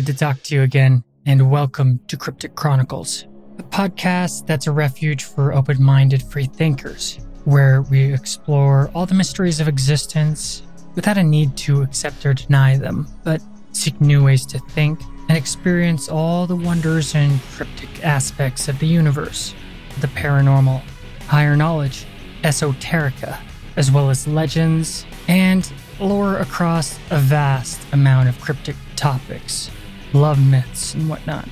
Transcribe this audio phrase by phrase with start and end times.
[0.00, 3.26] good to talk to you again, and welcome to Cryptic Chronicles,
[3.58, 9.14] a podcast that's a refuge for open minded free thinkers, where we explore all the
[9.14, 10.62] mysteries of existence
[10.94, 15.36] without a need to accept or deny them, but seek new ways to think and
[15.36, 19.54] experience all the wonders and cryptic aspects of the universe
[20.00, 20.80] the paranormal,
[21.26, 22.06] higher knowledge,
[22.42, 23.38] esoterica,
[23.76, 29.70] as well as legends and lore across a vast amount of cryptic topics,
[30.12, 31.48] love myths, and whatnot.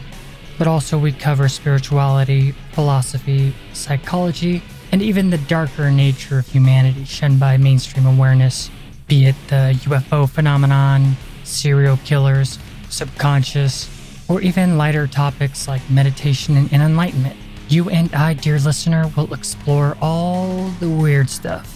[0.58, 7.38] But also, we cover spirituality, philosophy, psychology, and even the darker nature of humanity shunned
[7.38, 8.70] by mainstream awareness,
[9.06, 13.88] be it the UFO phenomenon, serial killers, subconscious,
[14.28, 17.36] or even lighter topics like meditation and enlightenment.
[17.68, 21.74] You and I, dear listener, will explore all the weird stuff.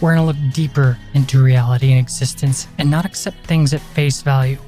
[0.00, 4.22] We're going to look deeper into reality and existence and not accept things at face
[4.22, 4.58] value.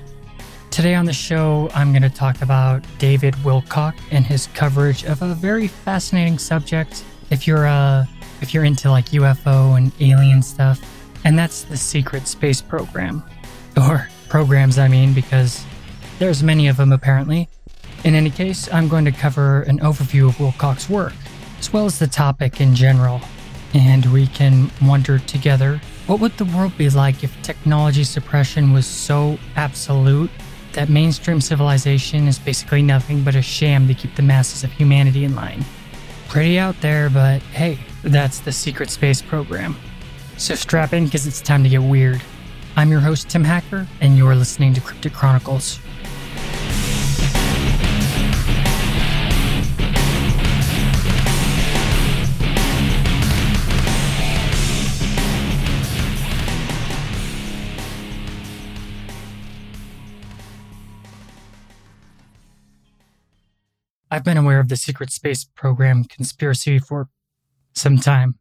[0.76, 5.22] Today on the show, I'm going to talk about David Wilcock and his coverage of
[5.22, 7.02] a very fascinating subject.
[7.30, 8.04] If you're uh,
[8.42, 10.78] if you're into like UFO and alien stuff,
[11.24, 13.22] and that's the secret space program,
[13.78, 15.64] or programs, I mean, because
[16.18, 17.48] there's many of them apparently.
[18.04, 21.14] In any case, I'm going to cover an overview of Wilcock's work,
[21.58, 23.22] as well as the topic in general.
[23.72, 28.86] And we can wonder together what would the world be like if technology suppression was
[28.86, 30.30] so absolute
[30.76, 35.24] that mainstream civilization is basically nothing but a sham to keep the masses of humanity
[35.24, 35.64] in line?
[36.28, 39.74] Pretty out there, but hey, that's the secret space program.
[40.36, 42.22] So strap in because it's time to get weird.
[42.76, 45.80] I'm your host, Tim Hacker, and you're listening to Cryptic Chronicles.
[64.16, 67.10] I've been aware of the secret space program conspiracy for
[67.74, 68.36] some time.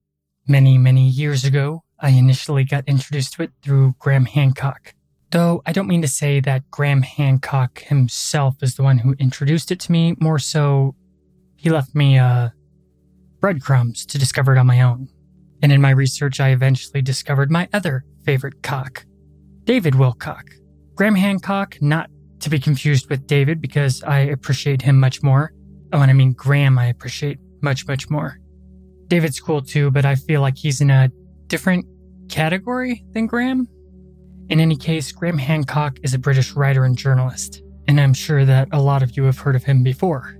[0.48, 4.94] Many, many years ago, I initially got introduced to it through Graham Hancock.
[5.32, 9.70] Though I don't mean to say that Graham Hancock himself is the one who introduced
[9.70, 10.96] it to me, more so,
[11.58, 12.52] he left me uh,
[13.42, 15.10] breadcrumbs to discover it on my own.
[15.62, 19.06] And in my research, I eventually discovered my other favorite cock,
[19.66, 20.54] David Wilcock.
[20.96, 22.10] Graham Hancock, not
[22.40, 25.52] to be confused with David because I appreciate him much more.
[25.96, 28.38] Oh, and I mean Graham, I appreciate much, much more.
[29.08, 31.10] David's cool too, but I feel like he's in a
[31.48, 31.86] different
[32.28, 33.66] category than Graham.
[34.50, 38.68] In any case, Graham Hancock is a British writer and journalist, and I'm sure that
[38.74, 40.38] a lot of you have heard of him before.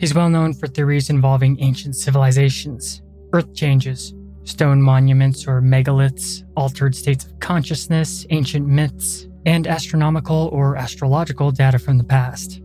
[0.00, 3.02] He's well known for theories involving ancient civilizations,
[3.34, 4.14] earth changes,
[4.44, 11.78] stone monuments or megaliths, altered states of consciousness, ancient myths, and astronomical or astrological data
[11.78, 12.62] from the past.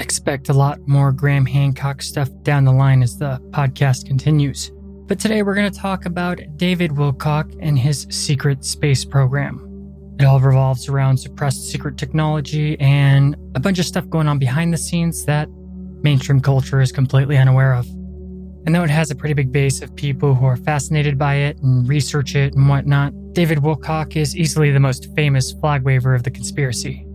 [0.00, 4.72] Expect a lot more Graham Hancock stuff down the line as the podcast continues.
[5.06, 9.60] But today we're going to talk about David Wilcock and his secret space program.
[10.18, 14.72] It all revolves around suppressed secret technology and a bunch of stuff going on behind
[14.72, 15.48] the scenes that
[16.02, 17.86] mainstream culture is completely unaware of.
[18.66, 21.58] And though it has a pretty big base of people who are fascinated by it
[21.58, 26.22] and research it and whatnot, David Wilcock is easily the most famous flag waver of
[26.22, 27.06] the conspiracy.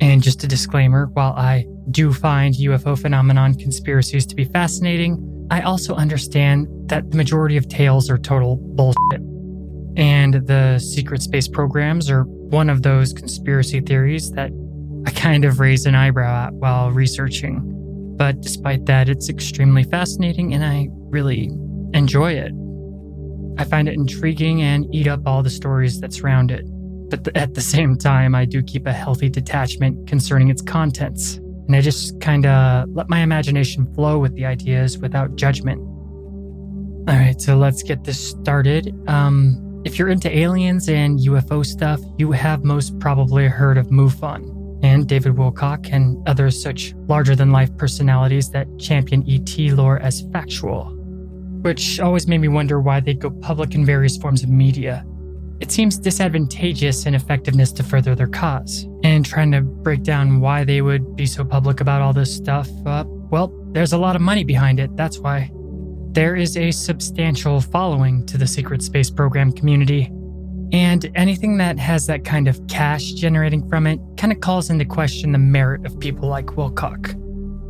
[0.00, 5.62] And just a disclaimer while I do find UFO phenomenon conspiracies to be fascinating, I
[5.62, 9.20] also understand that the majority of tales are total bullshit.
[9.96, 14.50] And the secret space programs are one of those conspiracy theories that
[15.06, 17.62] I kind of raise an eyebrow at while researching.
[18.16, 21.50] But despite that, it's extremely fascinating and I really
[21.92, 22.52] enjoy it.
[23.58, 26.64] I find it intriguing and eat up all the stories that surround it.
[27.10, 31.38] But at the same time, I do keep a healthy detachment concerning its contents.
[31.66, 35.80] And I just kind of let my imagination flow with the ideas without judgment.
[37.06, 38.94] All right, so let's get this started.
[39.08, 44.82] Um, if you're into aliens and UFO stuff, you have most probably heard of MUFON
[44.82, 50.22] and David Wilcock and other such larger than life personalities that champion ET lore as
[50.32, 50.84] factual,
[51.62, 55.04] which always made me wonder why they'd go public in various forms of media.
[55.60, 58.86] It seems disadvantageous in effectiveness to further their cause.
[59.04, 62.68] And trying to break down why they would be so public about all this stuff,
[62.86, 65.50] uh, well, there's a lot of money behind it, that's why.
[66.12, 70.10] There is a substantial following to the secret space program community.
[70.72, 74.84] And anything that has that kind of cash generating from it kind of calls into
[74.84, 77.14] question the merit of people like Wilcock,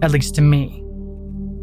[0.05, 0.85] at least to me.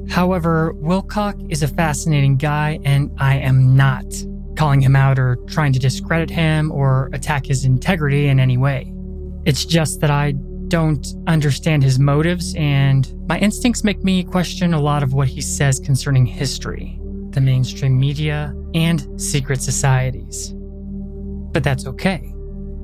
[0.09, 4.05] However, Wilcock is a fascinating guy, and I am not
[4.57, 8.91] calling him out or trying to discredit him or attack his integrity in any way.
[9.45, 10.33] It's just that I
[10.67, 15.41] don't understand his motives, and my instincts make me question a lot of what he
[15.41, 16.99] says concerning history,
[17.31, 20.53] the mainstream media, and secret societies.
[21.51, 22.31] But that's okay.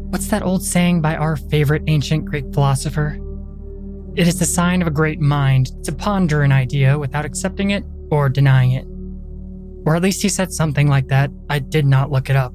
[0.10, 3.20] What's that old saying by our favorite ancient Greek philosopher?
[4.16, 7.84] It is the sign of a great mind to ponder an idea without accepting it
[8.10, 8.86] or denying it.
[9.86, 11.30] Or at least he said something like that.
[11.50, 12.54] I did not look it up.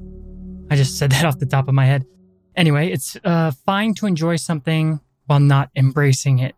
[0.69, 2.05] I just said that off the top of my head.
[2.55, 6.55] Anyway, it's uh, fine to enjoy something while not embracing it,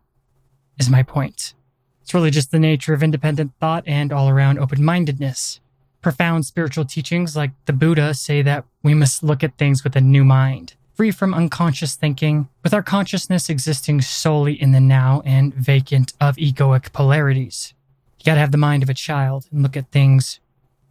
[0.78, 1.54] is my point.
[2.02, 5.60] It's really just the nature of independent thought and all around open mindedness.
[6.02, 10.00] Profound spiritual teachings like the Buddha say that we must look at things with a
[10.00, 15.52] new mind, free from unconscious thinking, with our consciousness existing solely in the now and
[15.54, 17.74] vacant of egoic polarities.
[18.20, 20.38] You gotta have the mind of a child and look at things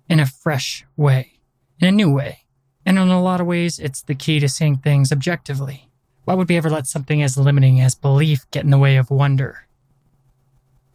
[0.10, 1.40] in a fresh way,
[1.80, 2.45] in a new way.
[2.86, 5.90] And in a lot of ways, it's the key to seeing things objectively.
[6.26, 9.10] Why would we ever let something as limiting as belief get in the way of
[9.10, 9.68] wonder?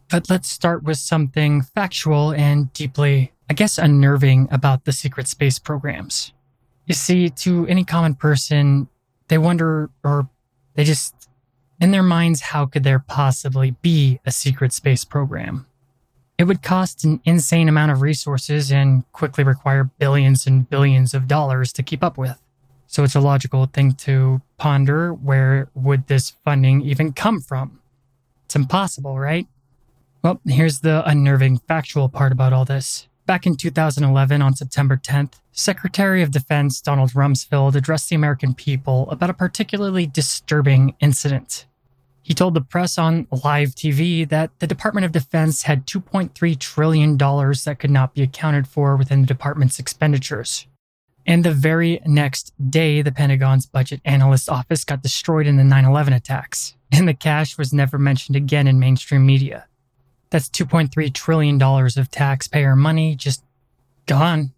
[0.09, 5.57] But let's start with something factual and deeply, I guess, unnerving about the secret space
[5.57, 6.33] programs.
[6.85, 8.89] You see, to any common person,
[9.29, 10.29] they wonder or
[10.75, 11.29] they just,
[11.79, 15.65] in their minds, how could there possibly be a secret space program?
[16.41, 21.27] It would cost an insane amount of resources and quickly require billions and billions of
[21.27, 22.41] dollars to keep up with.
[22.87, 27.79] So it's a logical thing to ponder where would this funding even come from?
[28.45, 29.45] It's impossible, right?
[30.23, 33.07] Well, here's the unnerving factual part about all this.
[33.27, 39.07] Back in 2011, on September 10th, Secretary of Defense Donald Rumsfeld addressed the American people
[39.11, 41.67] about a particularly disturbing incident.
[42.21, 47.17] He told the press on live TV that the Department of Defense had $2.3 trillion
[47.17, 50.67] that could not be accounted for within the department's expenditures.
[51.25, 55.85] And the very next day, the Pentagon's budget analyst office got destroyed in the 9
[55.85, 59.67] 11 attacks, and the cash was never mentioned again in mainstream media.
[60.29, 63.43] That's $2.3 trillion of taxpayer money just
[64.05, 64.53] gone.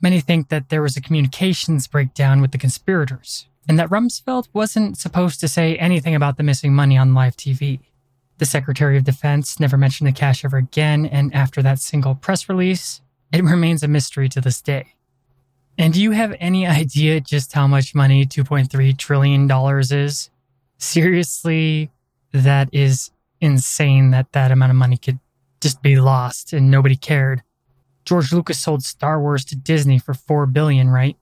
[0.00, 4.96] Many think that there was a communications breakdown with the conspirators, and that Rumsfeld wasn't
[4.96, 7.80] supposed to say anything about the missing money on live TV.
[8.38, 12.48] The Secretary of Defense never mentioned the cash ever again, and after that single press
[12.48, 13.00] release,
[13.32, 14.94] it remains a mystery to this day.
[15.76, 20.30] And do you have any idea just how much money $2.3 trillion is?
[20.78, 21.90] Seriously,
[22.32, 23.10] that is
[23.40, 25.18] insane that that amount of money could
[25.60, 27.42] just be lost and nobody cared.
[28.08, 31.18] George Lucas sold Star Wars to Disney for 4 billion, right?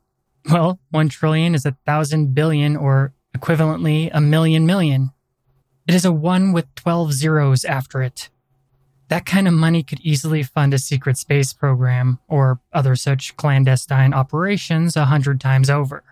[0.49, 5.11] Well, 1 trillion is a thousand billion or equivalently a million million.
[5.89, 8.31] It is a 1 with 12 zeros after it.
[9.09, 14.15] That kind of money could easily fund a secret space program or other such clandestine
[14.15, 16.05] operations a hundred times over.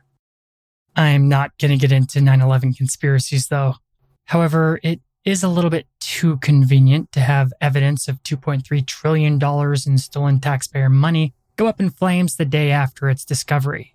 [0.97, 3.77] I'm not going to get into 9 11 conspiracies though.
[4.25, 9.41] However, it is a little bit too convenient to have evidence of $2.3 trillion
[9.87, 13.95] in stolen taxpayer money go up in flames the day after its discovery.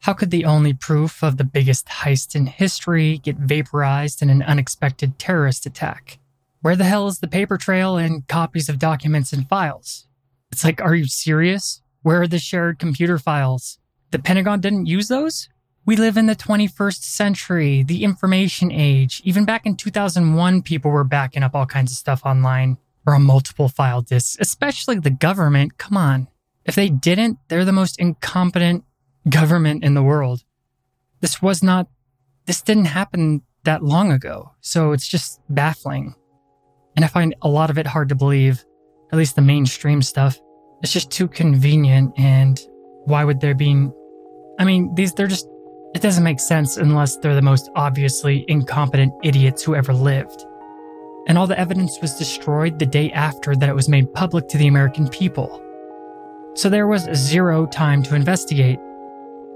[0.00, 4.42] How could the only proof of the biggest heist in history get vaporized in an
[4.42, 6.18] unexpected terrorist attack?
[6.60, 10.06] Where the hell is the paper trail and copies of documents and files?
[10.52, 11.82] It's like, are you serious?
[12.02, 13.78] Where are the shared computer files?
[14.10, 15.48] The Pentagon didn't use those?
[15.88, 19.22] We live in the 21st century, the information age.
[19.24, 22.76] Even back in 2001, people were backing up all kinds of stuff online
[23.06, 25.78] or on multiple file disks, especially the government.
[25.78, 26.28] Come on.
[26.66, 28.84] If they didn't, they're the most incompetent
[29.30, 30.44] government in the world.
[31.22, 31.88] This was not,
[32.44, 34.52] this didn't happen that long ago.
[34.60, 36.14] So it's just baffling.
[36.96, 38.62] And I find a lot of it hard to believe,
[39.10, 40.38] at least the mainstream stuff.
[40.82, 42.12] It's just too convenient.
[42.18, 42.60] And
[43.06, 43.88] why would there be?
[44.58, 45.48] I mean, these, they're just,
[45.94, 50.44] it doesn't make sense unless they're the most obviously incompetent idiots who ever lived.
[51.26, 54.58] And all the evidence was destroyed the day after that it was made public to
[54.58, 55.62] the American people.
[56.54, 58.78] So there was zero time to investigate.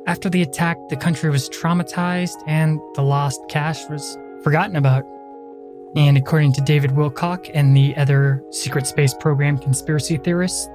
[0.07, 5.05] After the attack, the country was traumatized and the lost cash was forgotten about.
[5.95, 10.69] And according to David Wilcock and the other secret space program conspiracy theorists,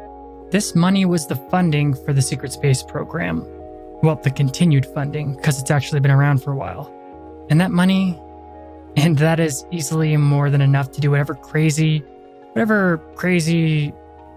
[0.52, 3.46] this money was the funding for the secret space program.
[4.04, 6.94] Well, the continued funding, because it's actually been around for a while.
[7.50, 8.20] And that money,
[8.96, 12.00] and that is easily more than enough to do whatever crazy,
[12.54, 13.94] whatever crazy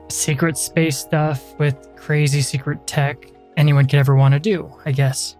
[0.08, 3.26] secret space stuff with crazy secret tech
[3.56, 5.36] anyone could ever want to do, I guess.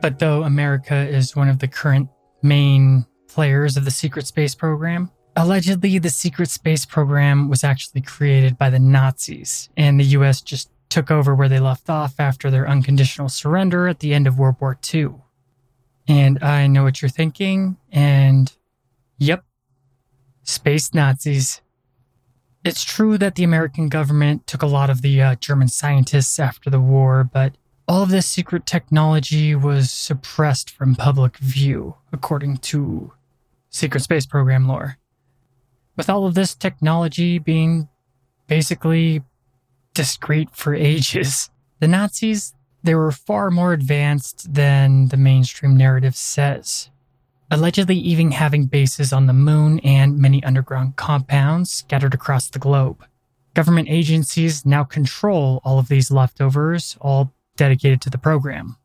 [0.00, 2.08] But though America is one of the current
[2.42, 5.10] main players of the secret space program.
[5.36, 10.70] Allegedly, the secret space program was actually created by the Nazis, and the US just
[10.88, 14.56] took over where they left off after their unconditional surrender at the end of World
[14.60, 15.14] War II.
[16.06, 18.50] And I know what you're thinking, and
[19.18, 19.44] yep,
[20.42, 21.60] space Nazis.
[22.64, 26.70] It's true that the American government took a lot of the uh, German scientists after
[26.70, 33.12] the war, but all of this secret technology was suppressed from public view, according to
[33.70, 34.98] secret space program lore.
[35.96, 37.88] With all of this technology being
[38.46, 39.22] basically
[39.98, 41.50] discreet for ages,
[41.80, 46.88] the Nazis, they were far more advanced than the mainstream narrative says.
[47.50, 53.04] Allegedly, even having bases on the moon and many underground compounds scattered across the globe.
[53.54, 58.76] Government agencies now control all of these leftovers, all dedicated to the program.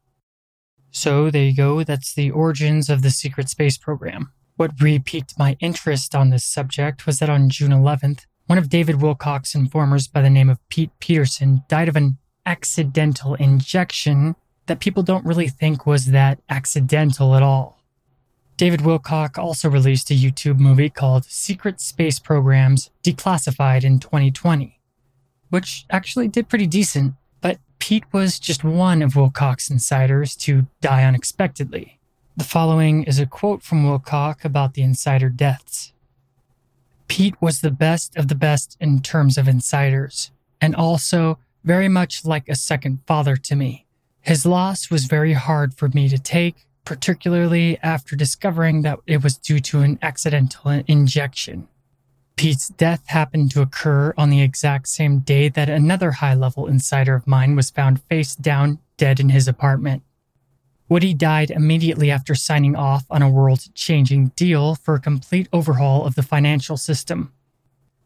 [0.90, 4.32] So there you go, that's the origins of the secret space program.
[4.56, 8.70] What re piqued my interest on this subject was that on June 11th, one of
[8.70, 14.36] David Wilcock's informers by the name of Pete Peterson died of an accidental injection
[14.68, 17.82] that people don't really think was that accidental at all.
[18.56, 24.80] David Wilcock also released a YouTube movie called Secret Space Programs Declassified in 2020,
[25.50, 31.06] which actually did pretty decent, but Pete was just one of Wilcock's insiders to die
[31.06, 31.98] unexpectedly.
[32.38, 35.93] The following is a quote from Wilcock about the insider deaths.
[37.14, 42.26] Pete was the best of the best in terms of insiders, and also very much
[42.26, 43.86] like a second father to me.
[44.22, 49.38] His loss was very hard for me to take, particularly after discovering that it was
[49.38, 51.68] due to an accidental injection.
[52.36, 57.14] Pete's death happened to occur on the exact same day that another high level insider
[57.14, 60.02] of mine was found face down dead in his apartment.
[60.94, 66.06] Woody died immediately after signing off on a world changing deal for a complete overhaul
[66.06, 67.34] of the financial system.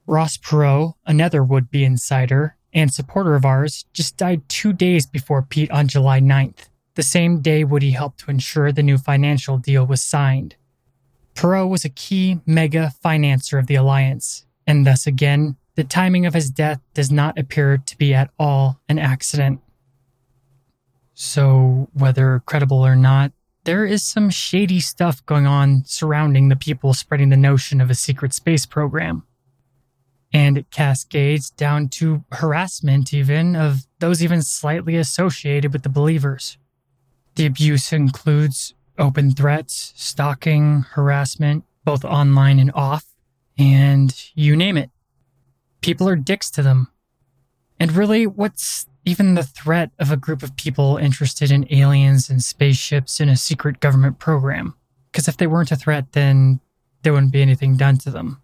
[0.05, 5.41] Ross Perot, another would be insider, and supporter of ours, just died two days before
[5.41, 9.85] Pete on July 9th, the same day Woody helped to ensure the new financial deal
[9.85, 10.55] was signed.
[11.35, 16.33] Perot was a key mega financer of the alliance, and thus again, the timing of
[16.33, 19.59] his death does not appear to be at all an accident.
[21.19, 23.31] So, whether credible or not,
[23.63, 27.95] there is some shady stuff going on surrounding the people spreading the notion of a
[27.95, 29.23] secret space program
[30.31, 36.59] and it cascades down to harassment, even of those even slightly associated with the believers.
[37.33, 43.05] The abuse includes open threats, stalking, harassment, both online and off,
[43.57, 44.91] and you name it.
[45.81, 46.89] People are dicks to them.
[47.79, 52.43] And really, what's even the threat of a group of people interested in aliens and
[52.43, 54.75] spaceships in a secret government program?
[55.11, 56.59] Because if they weren't a threat, then
[57.03, 58.41] there wouldn't be anything done to them.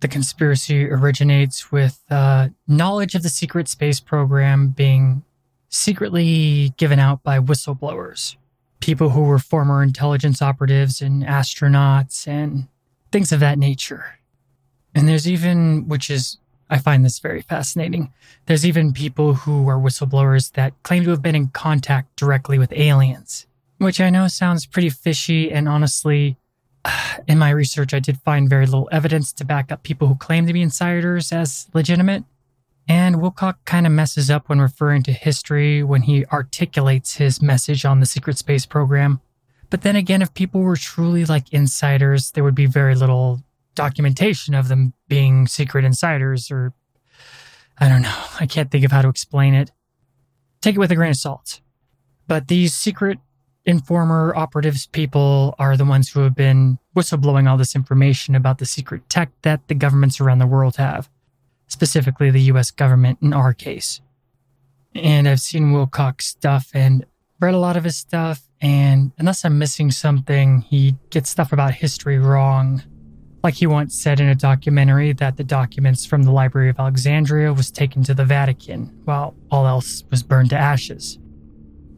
[0.00, 5.24] The conspiracy originates with uh, knowledge of the secret space program being
[5.68, 8.36] secretly given out by whistleblowers,
[8.80, 12.66] people who were former intelligence operatives and astronauts and
[13.12, 14.18] things of that nature.
[14.94, 16.38] And there's even, which is,
[16.72, 18.12] I find this very fascinating,
[18.46, 22.72] there's even people who are whistleblowers that claim to have been in contact directly with
[22.72, 26.38] aliens, which I know sounds pretty fishy and honestly
[27.28, 30.46] in my research, I did find very little evidence to back up people who claim
[30.46, 32.24] to be insiders as legitimate.
[32.88, 37.84] And Wilcock kind of messes up when referring to history when he articulates his message
[37.84, 39.20] on the secret space program.
[39.68, 43.42] But then again, if people were truly like insiders, there would be very little
[43.74, 46.72] documentation of them being secret insiders, or
[47.78, 48.24] I don't know.
[48.40, 49.70] I can't think of how to explain it.
[50.60, 51.60] Take it with a grain of salt.
[52.28, 53.18] But these secret
[53.64, 58.66] informer operatives people are the ones who have been whistleblowing all this information about the
[58.66, 61.08] secret tech that the governments around the world have,
[61.68, 64.00] specifically the US government in our case.
[64.94, 67.04] And I've seen Wilcock's stuff and
[67.40, 71.74] read a lot of his stuff, and unless I'm missing something, he gets stuff about
[71.74, 72.82] history wrong.
[73.42, 77.52] Like he once said in a documentary that the documents from the Library of Alexandria
[77.52, 81.18] was taken to the Vatican, while all else was burned to ashes.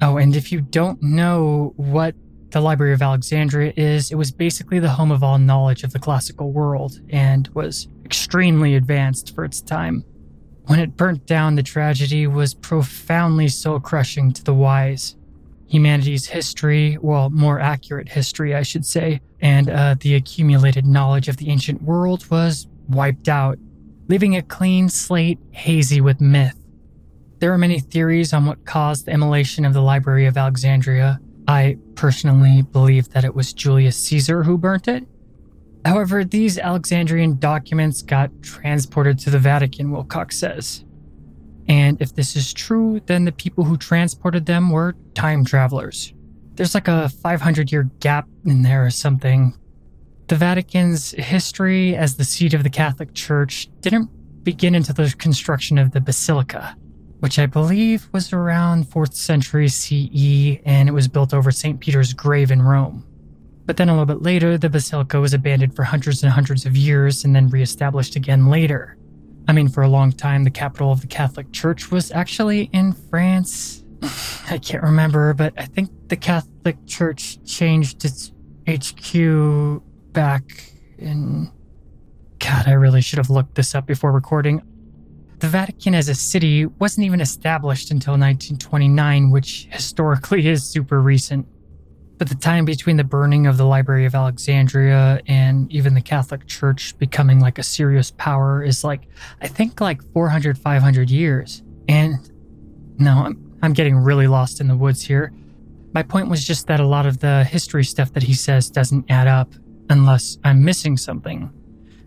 [0.00, 2.14] Oh, and if you don't know what
[2.50, 5.98] the Library of Alexandria is, it was basically the home of all knowledge of the
[5.98, 10.04] classical world and was extremely advanced for its time.
[10.66, 15.16] When it burnt down, the tragedy was profoundly soul crushing to the wise.
[15.74, 21.36] Humanity's history, well, more accurate history, I should say, and uh, the accumulated knowledge of
[21.36, 23.58] the ancient world was wiped out,
[24.06, 26.56] leaving a clean slate hazy with myth.
[27.40, 31.18] There are many theories on what caused the immolation of the Library of Alexandria.
[31.48, 35.04] I personally believe that it was Julius Caesar who burnt it.
[35.84, 40.83] However, these Alexandrian documents got transported to the Vatican, Wilcox says.
[41.68, 46.12] And if this is true, then the people who transported them were time travelers.
[46.56, 49.54] there's like a 500 year gap in there or something.
[50.28, 54.08] The Vatican's history as the seat of the Catholic Church didn't
[54.44, 56.76] begin until the construction of the Basilica,
[57.20, 61.80] which I believe was around 4th century CE, and it was built over St.
[61.80, 63.04] Peter's grave in Rome.
[63.66, 66.76] But then a little bit later, the basilica was abandoned for hundreds and hundreds of
[66.76, 68.96] years and then reestablished again later.
[69.46, 72.92] I mean, for a long time, the capital of the Catholic Church was actually in
[72.92, 73.84] France.
[74.50, 78.32] I can't remember, but I think the Catholic Church changed its
[78.68, 79.82] HQ
[80.12, 81.50] back in.
[82.38, 84.62] God, I really should have looked this up before recording.
[85.38, 91.46] The Vatican as a city wasn't even established until 1929, which historically is super recent.
[92.16, 96.46] But the time between the burning of the Library of Alexandria and even the Catholic
[96.46, 99.02] Church becoming like a serious power is like,
[99.40, 101.62] I think like 400, 500 years.
[101.88, 102.30] And
[102.98, 105.32] no, I'm, I'm getting really lost in the woods here.
[105.92, 109.10] My point was just that a lot of the history stuff that he says doesn't
[109.10, 109.52] add up
[109.90, 111.52] unless I'm missing something.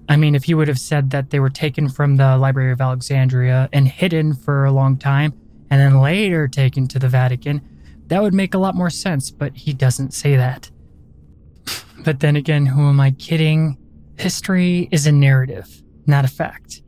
[0.10, 2.80] I mean, if he would have said that they were taken from the Library of
[2.80, 5.34] Alexandria and hidden for a long time
[5.70, 7.62] and then later taken to the Vatican,
[8.08, 10.72] that would make a lot more sense, but he doesn't say that.
[12.00, 13.78] But then again, who am I kidding?
[14.18, 16.82] History is a narrative, not a fact.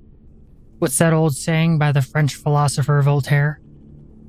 [0.78, 3.60] What's that old saying by the French philosopher Voltaire?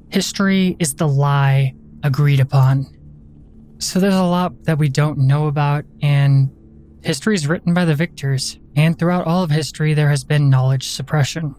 [0.09, 2.87] History is the lie agreed upon.
[3.79, 6.50] So there's a lot that we don't know about, and
[7.05, 10.89] history is written by the victors, and throughout all of history, there has been knowledge
[10.89, 11.55] suppression.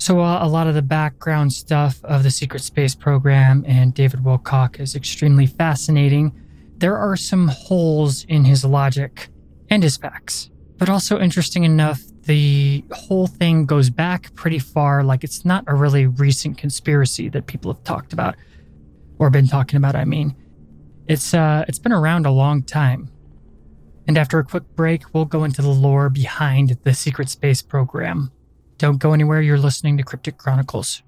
[0.00, 3.92] So, while uh, a lot of the background stuff of the secret space program and
[3.92, 6.32] David Wilcock is extremely fascinating,
[6.76, 9.28] there are some holes in his logic
[9.68, 10.50] and his facts.
[10.76, 15.74] But also interesting enough, the whole thing goes back pretty far, like it's not a
[15.74, 18.36] really recent conspiracy that people have talked about
[19.18, 20.36] or been talking about, I mean.
[21.08, 23.10] It's uh it's been around a long time.
[24.06, 28.30] And after a quick break, we'll go into the lore behind the secret space program.
[28.78, 31.02] Don't go anywhere, you're listening to Cryptic Chronicles.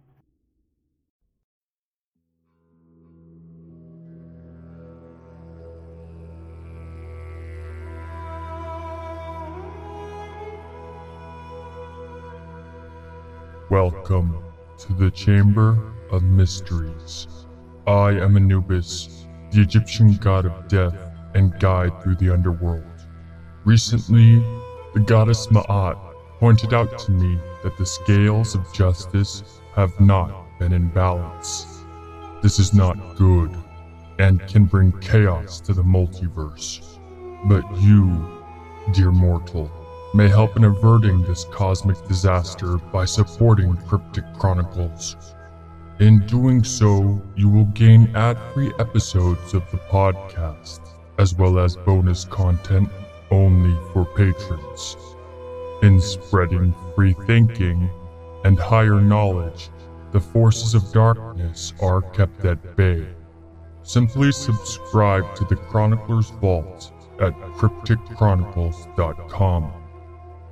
[13.70, 14.42] Welcome
[14.78, 15.78] to the Chamber
[16.10, 17.28] of Mysteries.
[17.86, 20.96] I am Anubis, the Egyptian god of death
[21.36, 22.82] and guide through the underworld.
[23.64, 24.40] Recently,
[24.92, 25.96] the goddess Ma'at
[26.40, 31.84] pointed out to me that the scales of justice have not been in balance.
[32.42, 33.54] This is not good
[34.18, 36.98] and can bring chaos to the multiverse.
[37.48, 38.42] But you,
[38.92, 39.70] dear mortal,
[40.14, 45.16] may help in averting this cosmic disaster by supporting Cryptic Chronicles.
[46.00, 50.80] In doing so, you will gain ad free episodes of the podcast,
[51.18, 52.88] as well as bonus content
[53.30, 54.96] only for patrons.
[55.82, 57.90] In spreading free thinking
[58.44, 59.70] and higher knowledge,
[60.12, 63.06] the forces of darkness are kept at bay.
[63.82, 69.72] Simply subscribe to the Chronicler's Vault at crypticchronicles.com.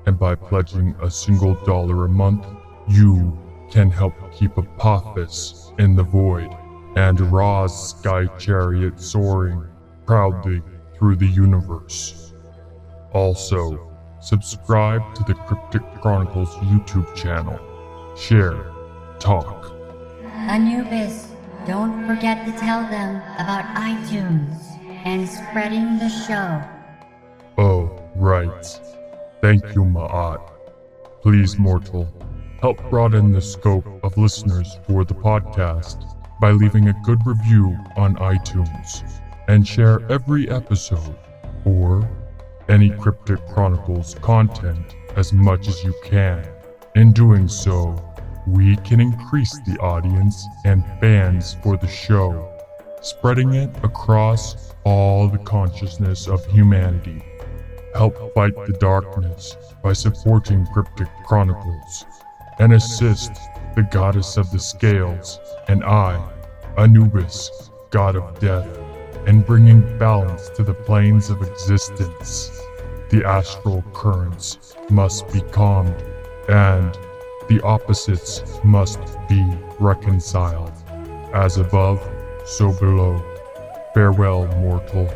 [0.07, 2.47] And by pledging a single dollar a month,
[2.89, 3.39] you
[3.71, 6.49] can help keep Apophis in the void
[6.97, 9.63] and Ra's sky chariot soaring
[10.07, 10.63] proudly
[10.97, 12.33] through the universe.
[13.13, 13.88] Also,
[14.21, 17.59] Subscribe to the Cryptic Chronicles YouTube channel.
[18.17, 18.73] Share.
[19.21, 19.73] Talk.
[20.25, 21.29] Anubis,
[21.67, 26.63] don't forget to tell them about iTunes and spreading the show.
[27.59, 28.81] Oh, right.
[29.41, 30.41] Thank you, Ma'at.
[31.23, 32.09] Please, mortal,
[32.61, 36.05] help broaden the scope of listeners for the podcast
[36.41, 39.03] by leaving a good review on iTunes
[39.49, 41.17] and share every episode
[41.65, 42.09] or
[42.69, 46.47] any Cryptic Chronicles content as much as you can.
[46.95, 47.97] In doing so,
[48.47, 52.51] we can increase the audience and fans for the show,
[53.01, 57.23] spreading it across all the consciousness of humanity.
[57.95, 62.05] Help fight the darkness by supporting Cryptic Chronicles,
[62.59, 63.33] and assist
[63.75, 66.23] the Goddess of the Scales and I,
[66.77, 68.69] Anubis, God of Death
[69.29, 72.58] in bringing balance to the planes of existence.
[73.11, 75.97] The astral currents must be calmed,
[76.49, 76.97] and
[77.49, 79.43] the opposites must be
[79.81, 80.73] reconciled.
[81.33, 82.07] As above,
[82.45, 83.23] so below.
[83.95, 85.09] Farewell, mortal.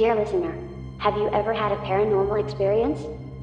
[0.00, 0.56] Dear listener.
[0.96, 3.00] Have you ever had a paranormal experience?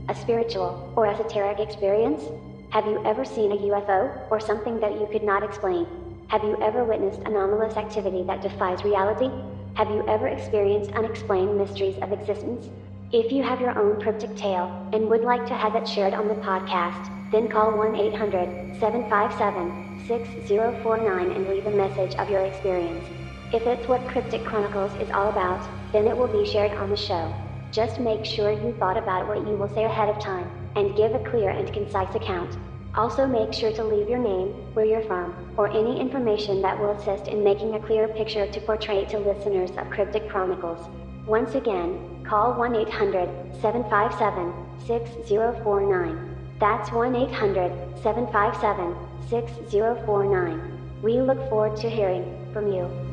[0.09, 2.23] A spiritual or esoteric experience?
[2.71, 5.85] Have you ever seen a UFO or something that you could not explain?
[6.29, 9.29] Have you ever witnessed anomalous activity that defies reality?
[9.75, 12.67] Have you ever experienced unexplained mysteries of existence?
[13.11, 16.27] If you have your own cryptic tale and would like to have it shared on
[16.27, 23.26] the podcast, then call 1 800 757 6049 and leave a message of your experience.
[23.53, 26.97] If it's what Cryptic Chronicles is all about, then it will be shared on the
[26.97, 27.33] show.
[27.71, 31.15] Just make sure you thought about what you will say ahead of time and give
[31.15, 32.57] a clear and concise account.
[32.93, 36.91] Also, make sure to leave your name, where you're from, or any information that will
[36.91, 40.85] assist in making a clear picture to portray to listeners of Cryptic Chronicles.
[41.25, 43.29] Once again, call 1 800
[43.61, 44.53] 757
[44.85, 46.35] 6049.
[46.59, 47.71] That's 1 800
[48.03, 48.95] 757
[49.29, 50.99] 6049.
[51.01, 53.06] We look forward to hearing from you.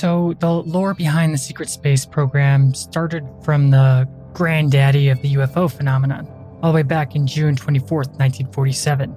[0.00, 5.70] So, the lore behind the secret space program started from the granddaddy of the UFO
[5.70, 6.26] phenomenon,
[6.62, 9.14] all the way back in June 24, 1947.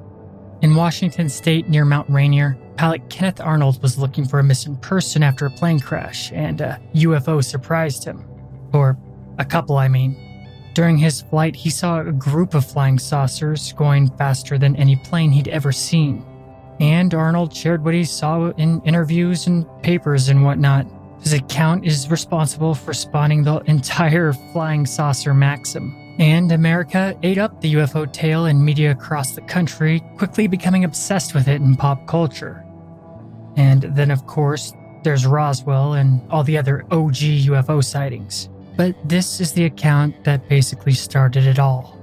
[0.62, 5.24] In Washington state near Mount Rainier, pilot Kenneth Arnold was looking for a missing person
[5.24, 8.26] after a plane crash, and a UFO surprised him.
[8.74, 8.98] Or
[9.40, 10.18] a couple, I mean.
[10.74, 15.32] During his flight, he saw a group of flying saucers going faster than any plane
[15.32, 16.26] he'd ever seen.
[16.80, 20.86] And Arnold shared what he saw in interviews and papers and whatnot.
[21.22, 25.96] His account is responsible for spawning the entire flying saucer maxim.
[26.20, 31.34] And America ate up the UFO tale in media across the country, quickly becoming obsessed
[31.34, 32.64] with it in pop culture.
[33.56, 38.50] And then, of course, there's Roswell and all the other OG UFO sightings.
[38.76, 42.00] But this is the account that basically started it all.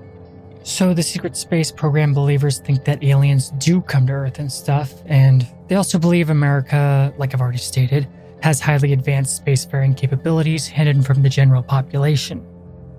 [0.62, 4.92] So, the secret space program believers think that aliens do come to Earth and stuff,
[5.06, 8.06] and they also believe America, like I've already stated,
[8.42, 12.46] has highly advanced spacefaring capabilities hidden from the general population.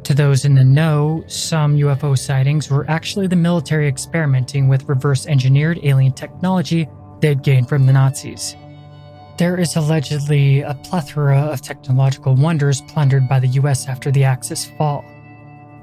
[0.03, 5.27] To those in the know, some UFO sightings were actually the military experimenting with reverse
[5.27, 8.55] engineered alien technology they'd gained from the Nazis.
[9.37, 14.65] There is allegedly a plethora of technological wonders plundered by the US after the Axis
[14.77, 15.05] fall.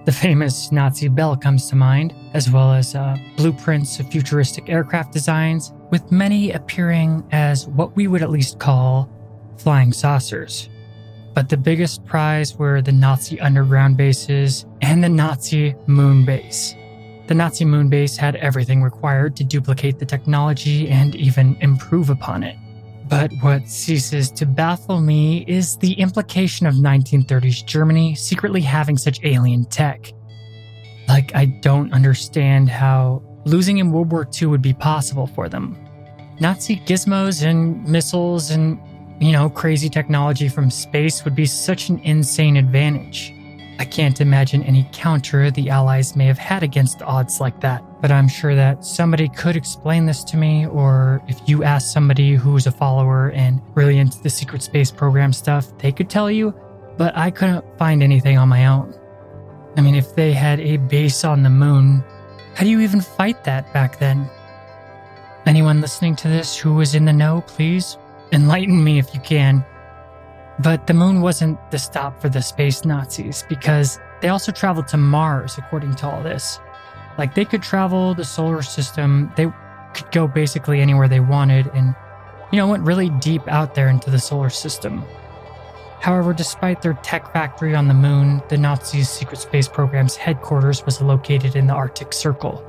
[0.08, 5.12] The famous Nazi Bell comes to mind, as well as uh, blueprints of futuristic aircraft
[5.12, 9.10] designs, with many appearing as what we would at least call
[9.58, 10.70] flying saucers.
[11.34, 16.74] But the biggest prize were the Nazi underground bases and the Nazi moon base.
[17.26, 22.44] The Nazi moon base had everything required to duplicate the technology and even improve upon
[22.44, 22.56] it.
[23.08, 29.24] But what ceases to baffle me is the implication of 1930s Germany secretly having such
[29.24, 30.12] alien tech.
[31.08, 35.76] Like, I don't understand how losing in World War II would be possible for them.
[36.38, 38.78] Nazi gizmos and missiles and,
[39.20, 43.32] you know, crazy technology from space would be such an insane advantage.
[43.80, 48.10] I can't imagine any counter the Allies may have had against odds like that, but
[48.10, 52.66] I'm sure that somebody could explain this to me, or if you ask somebody who's
[52.66, 56.52] a follower and really into the secret space program stuff, they could tell you,
[56.96, 58.92] but I couldn't find anything on my own.
[59.76, 62.02] I mean, if they had a base on the moon,
[62.54, 64.28] how do you even fight that back then?
[65.46, 67.96] Anyone listening to this who was in the know, please
[68.32, 69.64] enlighten me if you can.
[70.60, 74.96] But the moon wasn't the stop for the space Nazis because they also traveled to
[74.96, 76.58] Mars, according to all this.
[77.16, 79.52] Like they could travel the solar system, they
[79.94, 81.94] could go basically anywhere they wanted and,
[82.52, 85.04] you know, went really deep out there into the solar system.
[86.00, 91.00] However, despite their tech factory on the moon, the Nazis' secret space program's headquarters was
[91.00, 92.64] located in the Arctic Circle.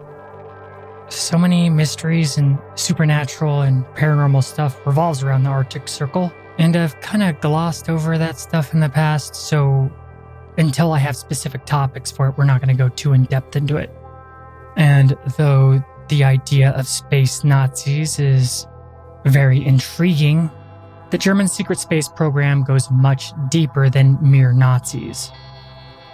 [1.10, 7.00] So many mysteries and supernatural and paranormal stuff revolves around the Arctic Circle, and I've
[7.00, 9.90] kind of glossed over that stuff in the past, so
[10.58, 13.56] until I have specific topics for it, we're not going to go too in depth
[13.56, 13.90] into it.
[14.76, 18.68] And though the idea of space Nazis is
[19.26, 20.52] very intriguing,
[21.12, 25.32] the German secret space program goes much deeper than mere Nazis.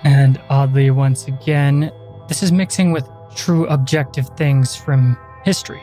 [0.04, 1.92] And oddly, once again,
[2.28, 5.82] this is mixing with true objective things from history.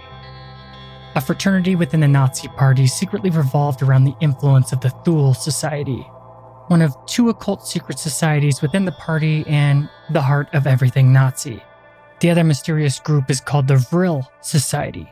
[1.15, 6.01] A fraternity within the Nazi Party secretly revolved around the influence of the Thule Society,
[6.69, 11.63] one of two occult secret societies within the party and the heart of everything Nazi.
[12.21, 15.07] The other mysterious group is called the Vril Society,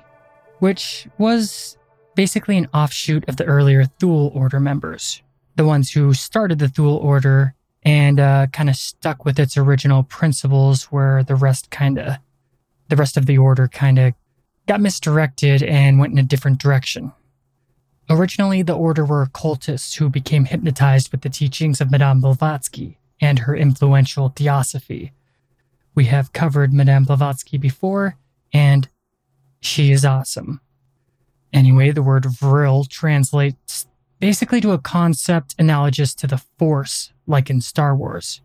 [0.60, 1.76] which was
[2.14, 5.20] basically an offshoot of the earlier Thule Order members.
[5.56, 10.02] The ones who started the Thule Order and uh, kind of stuck with its original
[10.02, 12.16] principles, where the rest kind of,
[12.88, 14.14] the rest of the order kind of
[14.70, 17.11] got misdirected and went in a different direction.
[18.09, 23.40] Originally, the order were occultists who became hypnotized with the teachings of Madame Blavatsky and
[23.40, 25.11] her influential theosophy.
[25.96, 28.16] We have covered Madame Blavatsky before,
[28.52, 28.88] and
[29.61, 30.61] she is awesome.
[31.52, 33.88] Anyway, the word vril translates
[34.20, 38.40] basically to a concept analogous to the Force, like in Star Wars.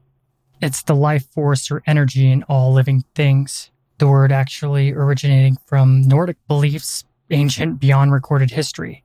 [0.59, 3.69] It's the life force or energy in all living things.
[3.97, 9.03] The word actually originating from Nordic beliefs, ancient beyond recorded history.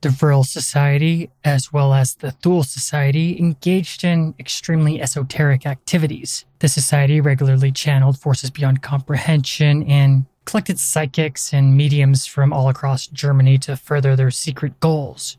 [0.00, 6.44] The Vril Society, as well as the Thule Society, engaged in extremely esoteric activities.
[6.58, 13.06] The Society regularly channeled forces beyond comprehension and collected psychics and mediums from all across
[13.06, 15.38] Germany to further their secret goals.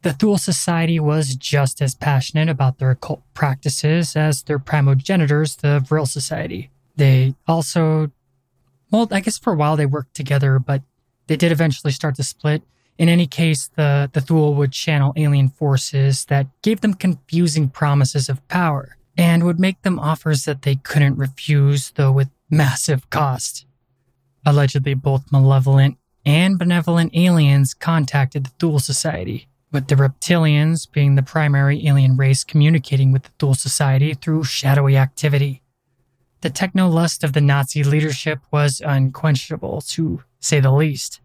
[0.00, 5.80] The Thule Society was just as passionate about their occult practices as their primogenitors, the
[5.80, 6.70] Vril Society.
[6.96, 8.10] They also,
[8.90, 10.82] well, I guess for a while they worked together, but
[11.26, 12.62] they did eventually start to split.
[12.96, 18.28] In any case, the, the Thule would channel alien forces that gave them confusing promises
[18.28, 23.66] of power and would make them offers that they couldn't refuse, though with massive cost.
[24.46, 31.22] Allegedly, both malevolent and benevolent aliens contacted the Thule Society with the reptilians being the
[31.22, 35.62] primary alien race communicating with the Thule Society through shadowy activity.
[36.44, 41.22] The techno lust of the Nazi leadership was unquenchable, to say the least,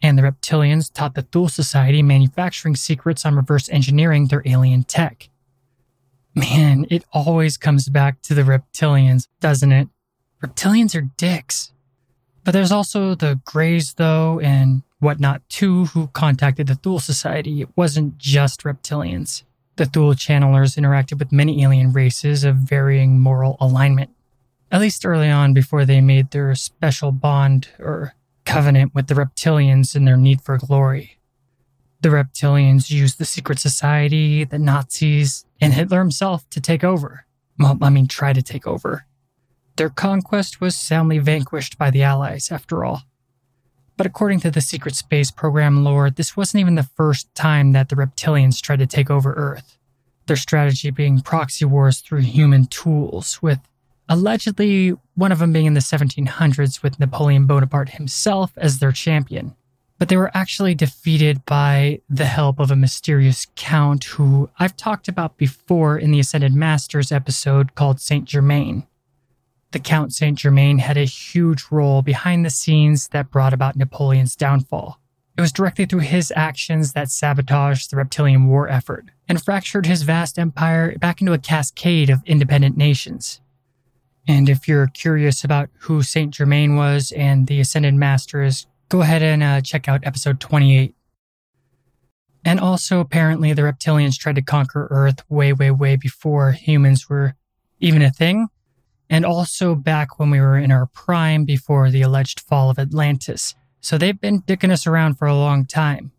[0.00, 5.28] and the reptilians taught the Thule Society manufacturing secrets on reverse engineering their alien tech.
[6.36, 9.88] Man, it always comes back to the reptilians, doesn't it?
[10.40, 11.72] Reptilians are dicks.
[12.44, 17.60] But there's also the Greys, though, and whatnot too, who contacted the Thule Society.
[17.60, 19.42] It wasn't just reptilians.
[19.74, 24.10] The Thule channelers interacted with many alien races of varying moral alignment,
[24.70, 29.94] at least early on before they made their special bond or covenant with the reptilians
[29.94, 31.18] in their need for glory.
[32.02, 37.26] The reptilians used the secret society, the Nazis, and Hitler himself to take over.
[37.58, 39.06] Well, I mean, try to take over.
[39.76, 43.02] Their conquest was soundly vanquished by the Allies, after all.
[43.96, 47.90] But according to the secret space program lore, this wasn't even the first time that
[47.90, 49.76] the reptilians tried to take over Earth.
[50.26, 53.58] Their strategy being proxy wars through human tools, with
[54.10, 59.54] allegedly one of them being in the 1700s with Napoleon Bonaparte himself as their champion.
[59.98, 65.08] But they were actually defeated by the help of a mysterious count who I've talked
[65.08, 68.86] about before in the Ascended Masters episode called Saint Germain
[69.72, 74.34] the Count Saint Germain had a huge role behind the scenes that brought about Napoleon's
[74.34, 74.98] downfall.
[75.38, 80.02] It was directly through his actions that sabotaged the reptilian war effort and fractured his
[80.02, 83.40] vast empire back into a cascade of independent nations.
[84.30, 89.22] And if you're curious about who Saint Germain was and the Ascended Masters, go ahead
[89.22, 90.94] and uh, check out episode 28.
[92.44, 97.34] And also, apparently, the reptilians tried to conquer Earth way, way, way before humans were
[97.80, 98.46] even a thing
[99.10, 103.56] and also back when we were in our prime before the alleged fall of Atlantis.
[103.80, 106.12] So they've been dicking us around for a long time.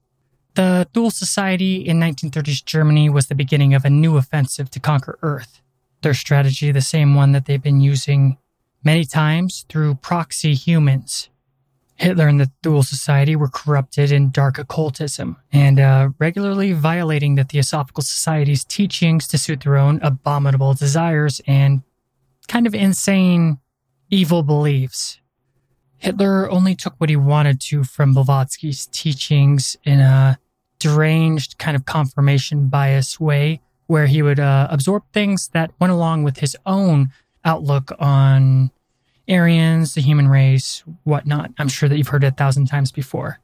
[0.56, 5.18] The Thule Society in 1930s Germany was the beginning of a new offensive to conquer
[5.22, 5.61] Earth.
[6.02, 8.38] Their strategy, the same one that they've been using
[8.84, 11.30] many times through proxy humans.
[11.96, 17.44] Hitler and the Thule Society were corrupted in dark occultism and uh, regularly violating the
[17.44, 21.84] Theosophical Society's teachings to suit their own abominable desires and
[22.48, 23.60] kind of insane,
[24.10, 25.20] evil beliefs.
[26.00, 30.40] Hitler only took what he wanted to from Blavatsky's teachings in a
[30.80, 33.62] deranged kind of confirmation bias way,
[33.92, 37.12] where he would uh, absorb things that went along with his own
[37.44, 38.72] outlook on
[39.30, 41.52] Aryans, the human race, whatnot.
[41.60, 43.42] I'm sure that you've heard it a thousand times before.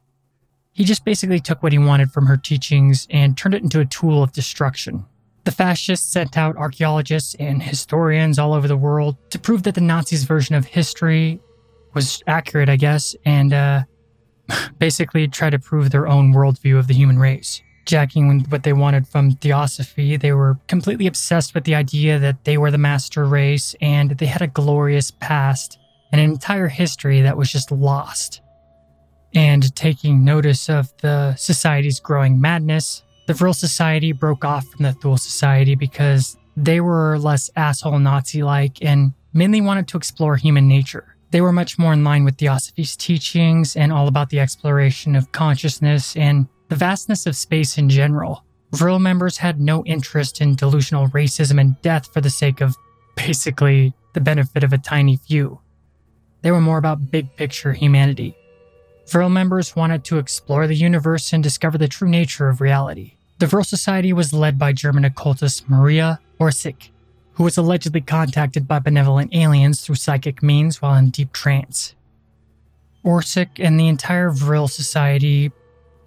[0.72, 3.84] He just basically took what he wanted from her teachings and turned it into a
[3.84, 5.04] tool of destruction.
[5.44, 9.82] The fascists sent out archaeologists and historians all over the world to prove that the
[9.82, 11.40] Nazis' version of history
[11.92, 13.82] was accurate, I guess, and uh,
[14.78, 17.60] basically try to prove their own worldview of the human race.
[17.88, 22.58] Jacking what they wanted from theosophy, they were completely obsessed with the idea that they
[22.58, 25.78] were the master race and they had a glorious past
[26.12, 28.42] and an entire history that was just lost.
[29.34, 34.92] And taking notice of the society's growing madness, the Vril Society broke off from the
[34.92, 40.68] Thule Society because they were less asshole Nazi like and mainly wanted to explore human
[40.68, 41.16] nature.
[41.30, 45.32] They were much more in line with Theosophy's teachings and all about the exploration of
[45.32, 48.44] consciousness and the vastness of space in general.
[48.72, 52.76] Vril members had no interest in delusional racism and death for the sake of
[53.16, 55.60] basically the benefit of a tiny few.
[56.42, 58.36] They were more about big picture humanity.
[59.08, 63.14] Vril members wanted to explore the universe and discover the true nature of reality.
[63.38, 66.90] The Vril Society was led by German occultist Maria Orsic,
[67.34, 71.94] who was allegedly contacted by benevolent aliens through psychic means while in deep trance.
[73.04, 75.52] Orsic and the entire Vril Society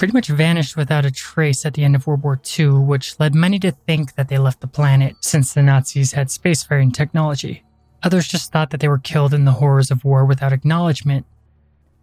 [0.01, 3.35] pretty much vanished without a trace at the end of World War II, which led
[3.35, 7.63] many to think that they left the planet since the Nazis had spacefaring technology.
[8.01, 11.27] Others just thought that they were killed in the horrors of war without acknowledgement.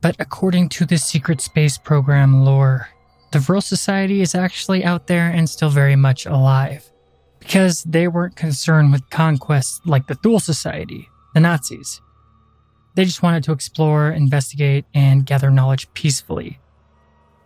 [0.00, 2.88] But according to the secret space program lore,
[3.32, 6.88] the Vril Society is actually out there and still very much alive.
[7.40, 12.00] Because they weren't concerned with conquests like the Thule Society, the Nazis.
[12.94, 16.60] They just wanted to explore, investigate, and gather knowledge peacefully.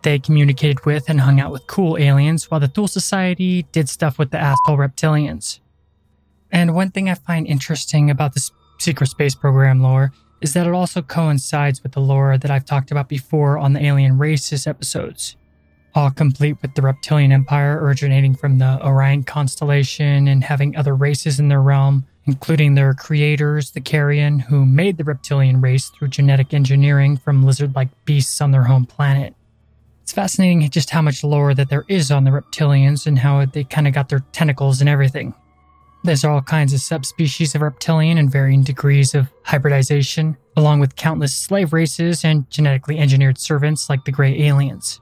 [0.03, 4.19] They communicated with and hung out with cool aliens, while the Thule Society did stuff
[4.19, 5.59] with the asshole reptilians.
[6.51, 10.11] And one thing I find interesting about this secret space program lore
[10.41, 13.83] is that it also coincides with the lore that I've talked about before on the
[13.83, 15.37] alien races episodes,
[15.95, 21.39] all complete with the reptilian empire originating from the Orion constellation and having other races
[21.39, 26.53] in their realm, including their creators, the Carrion, who made the reptilian race through genetic
[26.53, 29.33] engineering from lizard like beasts on their home planet.
[30.03, 33.63] It's fascinating just how much lore that there is on the reptilians and how they
[33.63, 35.33] kind of got their tentacles and everything.
[36.03, 41.33] There's all kinds of subspecies of reptilian and varying degrees of hybridization, along with countless
[41.33, 44.99] slave races and genetically engineered servants like the Grey Aliens.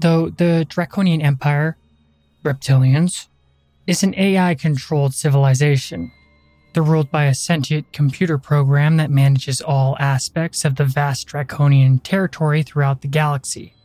[0.00, 1.76] Though the Draconian Empire,
[2.42, 3.28] reptilians,
[3.86, 6.10] is an AI controlled civilization.
[6.74, 12.00] They're ruled by a sentient computer program that manages all aspects of the vast Draconian
[12.00, 13.75] territory throughout the galaxy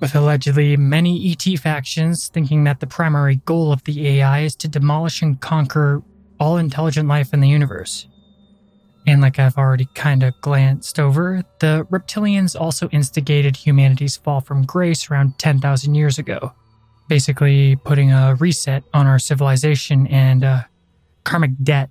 [0.00, 4.68] with allegedly many ET factions thinking that the primary goal of the AI is to
[4.68, 6.02] demolish and conquer
[6.38, 8.06] all intelligent life in the universe.
[9.06, 14.66] And like I've already kind of glanced over, the reptilians also instigated humanity's fall from
[14.66, 16.52] grace around 10,000 years ago,
[17.08, 20.68] basically putting a reset on our civilization and a
[21.24, 21.90] karmic debt.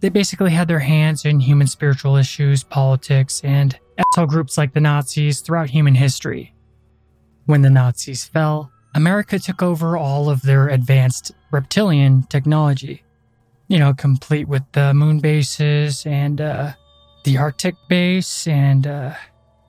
[0.00, 4.80] They basically had their hands in human spiritual issues, politics, and asshole groups like the
[4.80, 6.54] Nazis throughout human history.
[7.50, 13.02] When the Nazis fell, America took over all of their advanced reptilian technology.
[13.66, 16.74] You know, complete with the moon bases and uh,
[17.24, 19.14] the Arctic base and uh,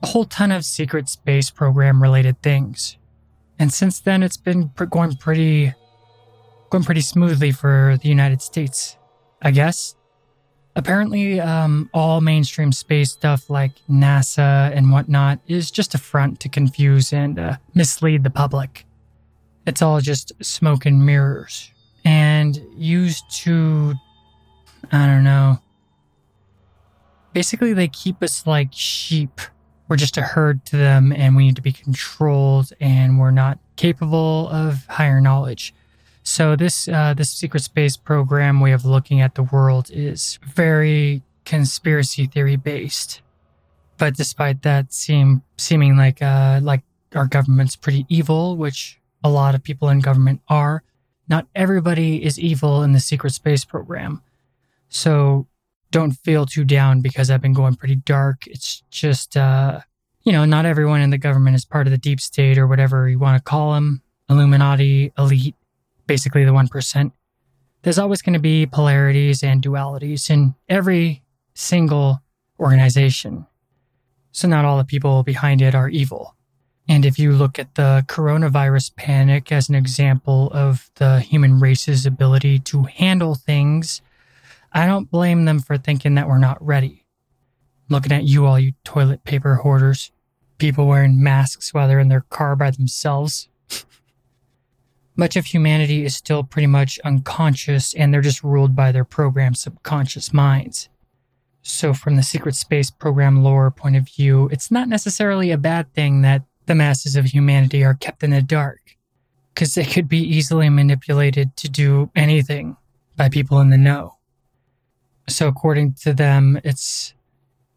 [0.00, 2.98] a whole ton of secret space program related things.
[3.58, 5.74] And since then, it's been going pretty,
[6.70, 8.96] going pretty smoothly for the United States,
[9.42, 9.96] I guess.
[10.74, 16.48] Apparently, um, all mainstream space stuff like NASA and whatnot is just a front to
[16.48, 18.86] confuse and uh, mislead the public.
[19.66, 21.70] It's all just smoke and mirrors
[22.04, 23.94] and used to,
[24.90, 25.60] I don't know.
[27.34, 29.40] Basically, they keep us like sheep.
[29.88, 33.58] We're just a herd to them and we need to be controlled and we're not
[33.76, 35.74] capable of higher knowledge.
[36.22, 41.22] So this uh, this secret space program way of looking at the world is very
[41.44, 43.20] conspiracy theory based.
[43.98, 46.82] But despite that seem seeming like uh, like
[47.14, 50.82] our government's pretty evil, which a lot of people in government are,
[51.28, 54.22] not everybody is evil in the secret space program.
[54.88, 55.46] So
[55.90, 58.46] don't feel too down because I've been going pretty dark.
[58.46, 59.80] It's just uh,
[60.22, 63.08] you know, not everyone in the government is part of the deep state or whatever
[63.08, 65.56] you want to call them, Illuminati, elite
[66.06, 67.12] basically the 1%,
[67.82, 71.22] there's always going to be polarities and dualities in every
[71.54, 72.22] single
[72.60, 73.46] organization.
[74.30, 76.36] So, not all the people behind it are evil.
[76.88, 82.06] And if you look at the coronavirus panic as an example of the human race's
[82.06, 84.00] ability to handle things,
[84.72, 87.04] I don't blame them for thinking that we're not ready.
[87.88, 90.10] Looking at you, all you toilet paper hoarders,
[90.58, 93.48] people wearing masks while they're in their car by themselves.
[95.16, 99.58] Much of humanity is still pretty much unconscious and they're just ruled by their programmed
[99.58, 100.88] subconscious minds.
[101.62, 105.92] So, from the secret space program lore point of view, it's not necessarily a bad
[105.94, 108.96] thing that the masses of humanity are kept in the dark,
[109.54, 112.76] because they could be easily manipulated to do anything
[113.16, 114.16] by people in the know.
[115.28, 117.14] So, according to them, it's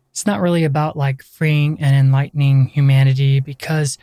[0.09, 3.97] it's not really about like freeing and enlightening humanity because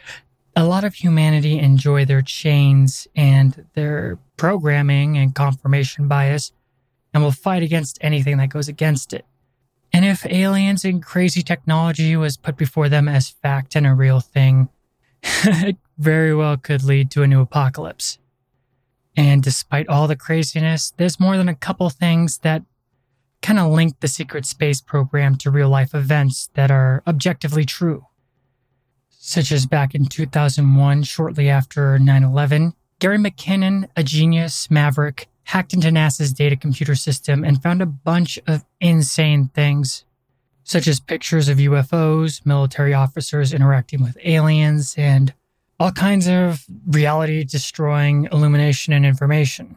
[0.55, 6.53] a lot of humanity enjoy their chains and their programming and confirmation bias
[7.14, 9.24] and will fight against anything that goes against it.
[9.92, 14.20] And if aliens and crazy technology was put before them as fact and a real
[14.20, 14.68] thing,
[15.22, 18.18] it very well could lead to a new apocalypse.
[19.14, 22.62] And despite all the craziness, there's more than a couple things that
[23.42, 28.07] kind of link the secret space program to real life events that are objectively true.
[29.25, 35.73] Such as back in 2001, shortly after 9 11, Gary McKinnon, a genius maverick, hacked
[35.73, 40.05] into NASA's data computer system and found a bunch of insane things,
[40.64, 45.33] such as pictures of UFOs, military officers interacting with aliens, and
[45.79, 49.77] all kinds of reality destroying illumination and information.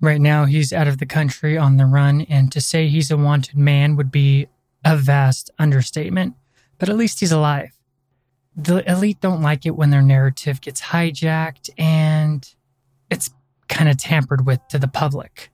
[0.00, 3.18] Right now, he's out of the country on the run, and to say he's a
[3.18, 4.48] wanted man would be
[4.82, 6.36] a vast understatement,
[6.78, 7.77] but at least he's alive.
[8.58, 12.46] The elite don't like it when their narrative gets hijacked and
[13.08, 13.30] it's
[13.68, 15.50] kind of tampered with to the public.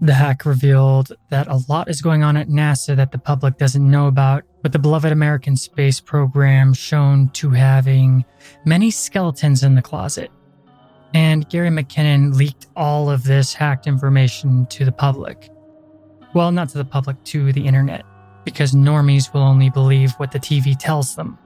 [0.00, 3.90] The hack revealed that a lot is going on at NASA that the public doesn't
[3.90, 8.24] know about, with the beloved American space program shown to having
[8.64, 10.30] many skeletons in the closet.
[11.14, 15.50] And Gary McKinnon leaked all of this hacked information to the public.
[16.32, 18.04] Well, not to the public, to the internet,
[18.44, 21.38] because normies will only believe what the TV tells them.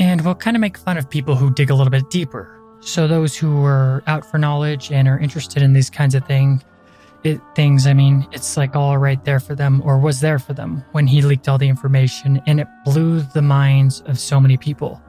[0.00, 2.56] And we'll kind of make fun of people who dig a little bit deeper.
[2.80, 6.64] So, those who are out for knowledge and are interested in these kinds of things
[7.22, 10.54] it, things, I mean, it's like all right there for them or was there for
[10.54, 14.56] them when he leaked all the information and it blew the minds of so many
[14.56, 15.02] people.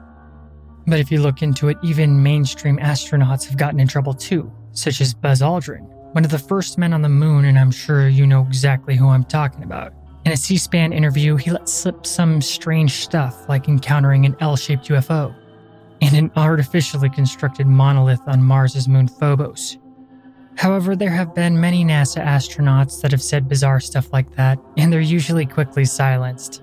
[0.86, 5.00] But if you look into it, even mainstream astronauts have gotten in trouble too, such
[5.00, 8.26] as Buzz Aldrin, one of the first men on the moon, and I'm sure you
[8.26, 9.94] know exactly who I'm talking about.
[10.24, 14.56] In a C SPAN interview, he let slip some strange stuff like encountering an L
[14.56, 15.34] shaped UFO
[16.00, 19.78] and an artificially constructed monolith on Mars's moon Phobos,
[20.56, 24.92] However, there have been many NASA astronauts that have said bizarre stuff like that, and
[24.92, 26.62] they're usually quickly silenced.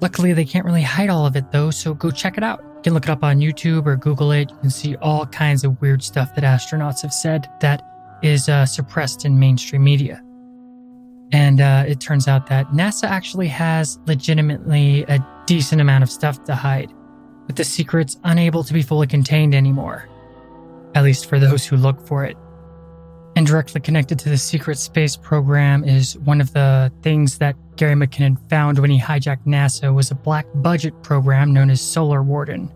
[0.00, 2.60] Luckily, they can't really hide all of it though, so go check it out.
[2.76, 4.50] You can look it up on YouTube or Google it.
[4.50, 7.82] You can see all kinds of weird stuff that astronauts have said that
[8.22, 10.20] is uh, suppressed in mainstream media.
[11.32, 16.44] And uh, it turns out that NASA actually has legitimately a decent amount of stuff
[16.44, 16.92] to hide,
[17.46, 20.08] with the secrets unable to be fully contained anymore.
[20.94, 22.36] At least for those who look for it.
[23.34, 27.94] And directly connected to the secret space program is one of the things that Gary
[27.94, 32.70] McKinnon found when he hijacked NASA was a black budget program known as Solar Warden.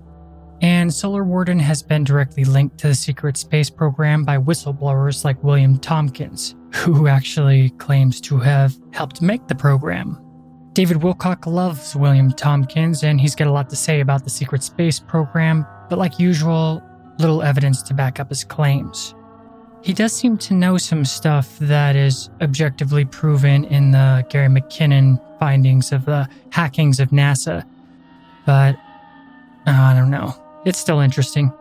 [0.62, 5.42] And Solar Warden has been directly linked to the secret space program by whistleblowers like
[5.44, 10.18] William Tompkins, who actually claims to have helped make the program.
[10.72, 14.62] David Wilcock loves William Tompkins, and he's got a lot to say about the secret
[14.62, 16.82] space program, but like usual,
[17.18, 19.14] little evidence to back up his claims.
[19.82, 25.20] He does seem to know some stuff that is objectively proven in the Gary McKinnon
[25.38, 27.64] findings of the hackings of NASA.
[28.44, 28.74] But
[29.66, 30.34] uh, I don't know.
[30.66, 31.52] It's still interesting.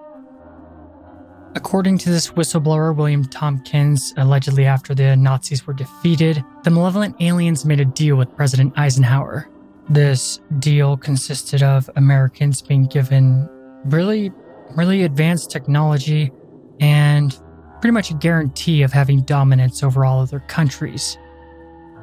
[1.54, 7.66] According to this whistleblower, William Tompkins, allegedly after the Nazis were defeated, the malevolent aliens
[7.66, 9.48] made a deal with President Eisenhower.
[9.90, 13.48] This deal consisted of Americans being given
[13.86, 14.32] really,
[14.76, 16.32] really advanced technology
[16.80, 17.40] and
[17.82, 21.16] pretty much a guarantee of having dominance over all other countries.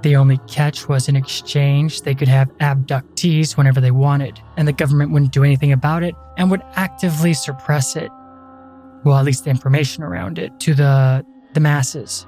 [0.02, 4.72] The only catch was in exchange, they could have abductees whenever they wanted, and the
[4.72, 8.10] government wouldn't do anything about it and would actively suppress it.
[9.04, 11.24] Well, at least the information around it to the,
[11.54, 12.26] the masses.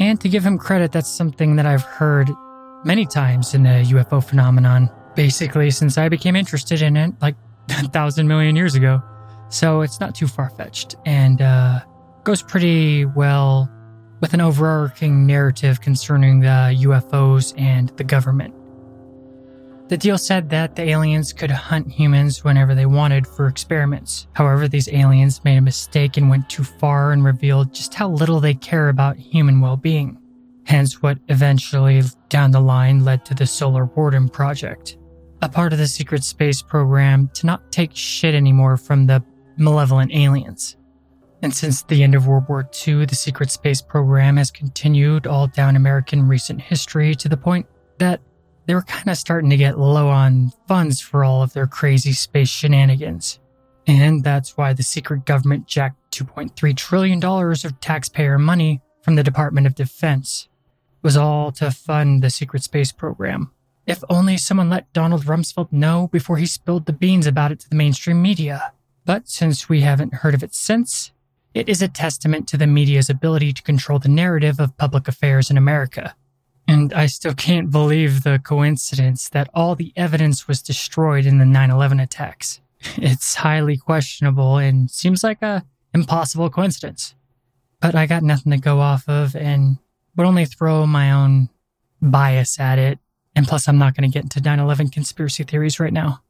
[0.00, 2.30] And to give him credit, that's something that I've heard
[2.84, 7.36] many times in the UFO phenomenon, basically since I became interested in it like
[7.70, 9.02] a thousand million years ago.
[9.48, 10.94] So it's not too far fetched.
[11.06, 11.80] And uh,
[12.24, 13.70] goes pretty well
[14.20, 18.54] with an overarching narrative concerning the UFOs and the government.
[19.88, 24.26] The deal said that the aliens could hunt humans whenever they wanted for experiments.
[24.34, 28.38] However, these aliens made a mistake and went too far and revealed just how little
[28.38, 30.18] they care about human well being.
[30.64, 34.98] Hence, what eventually, down the line, led to the Solar Warden Project,
[35.40, 39.24] a part of the secret space program to not take shit anymore from the
[39.56, 40.76] malevolent aliens.
[41.42, 45.46] And since the end of World War II, the secret space program has continued all
[45.46, 47.66] down American recent history to the point
[47.98, 48.20] that
[48.66, 52.12] they were kind of starting to get low on funds for all of their crazy
[52.12, 53.38] space shenanigans.
[53.86, 59.66] And that's why the secret government jacked $2.3 trillion of taxpayer money from the Department
[59.66, 60.48] of Defense.
[60.98, 63.52] It was all to fund the secret space program.
[63.86, 67.70] If only someone let Donald Rumsfeld know before he spilled the beans about it to
[67.70, 68.74] the mainstream media.
[69.06, 71.12] But since we haven't heard of it since,
[71.58, 75.50] it is a testament to the media's ability to control the narrative of public affairs
[75.50, 76.14] in America.
[76.68, 81.44] And I still can't believe the coincidence that all the evidence was destroyed in the
[81.44, 82.60] 9 11 attacks.
[82.96, 87.16] It's highly questionable and seems like a impossible coincidence.
[87.80, 89.78] but I got nothing to go off of and
[90.14, 91.48] would only throw my own
[92.00, 93.00] bias at it.
[93.34, 96.22] And plus, I'm not going to get into 9 11 conspiracy theories right now.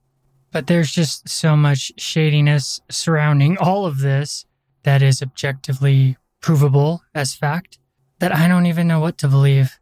[0.53, 4.47] But there's just so much shadiness surrounding all of this
[4.89, 7.79] that is objectively provable as fact
[8.21, 9.79] that I don't even know what to believe.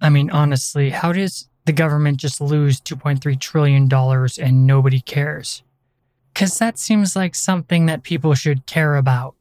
[0.00, 5.64] I mean, honestly, how does the government just lose $2.3 trillion and nobody cares?
[6.32, 9.34] Because that seems like something that people should care about.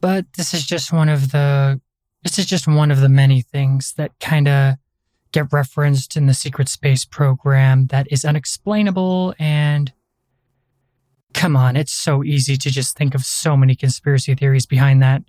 [0.00, 1.80] But this is just one of the,
[2.22, 4.76] this is just one of the many things that kind of
[5.32, 9.92] get referenced in the secret space program that is unexplainable and
[11.34, 15.22] come on, it's so easy to just think of so many conspiracy theories behind that.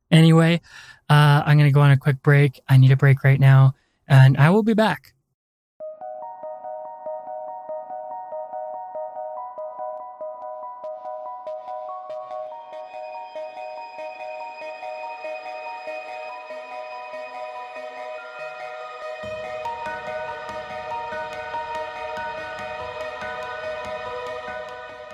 [0.10, 0.60] anyway,
[1.08, 2.60] uh, I'm going to go on a quick break.
[2.68, 3.74] I need a break right now,
[4.08, 5.11] and I will be back.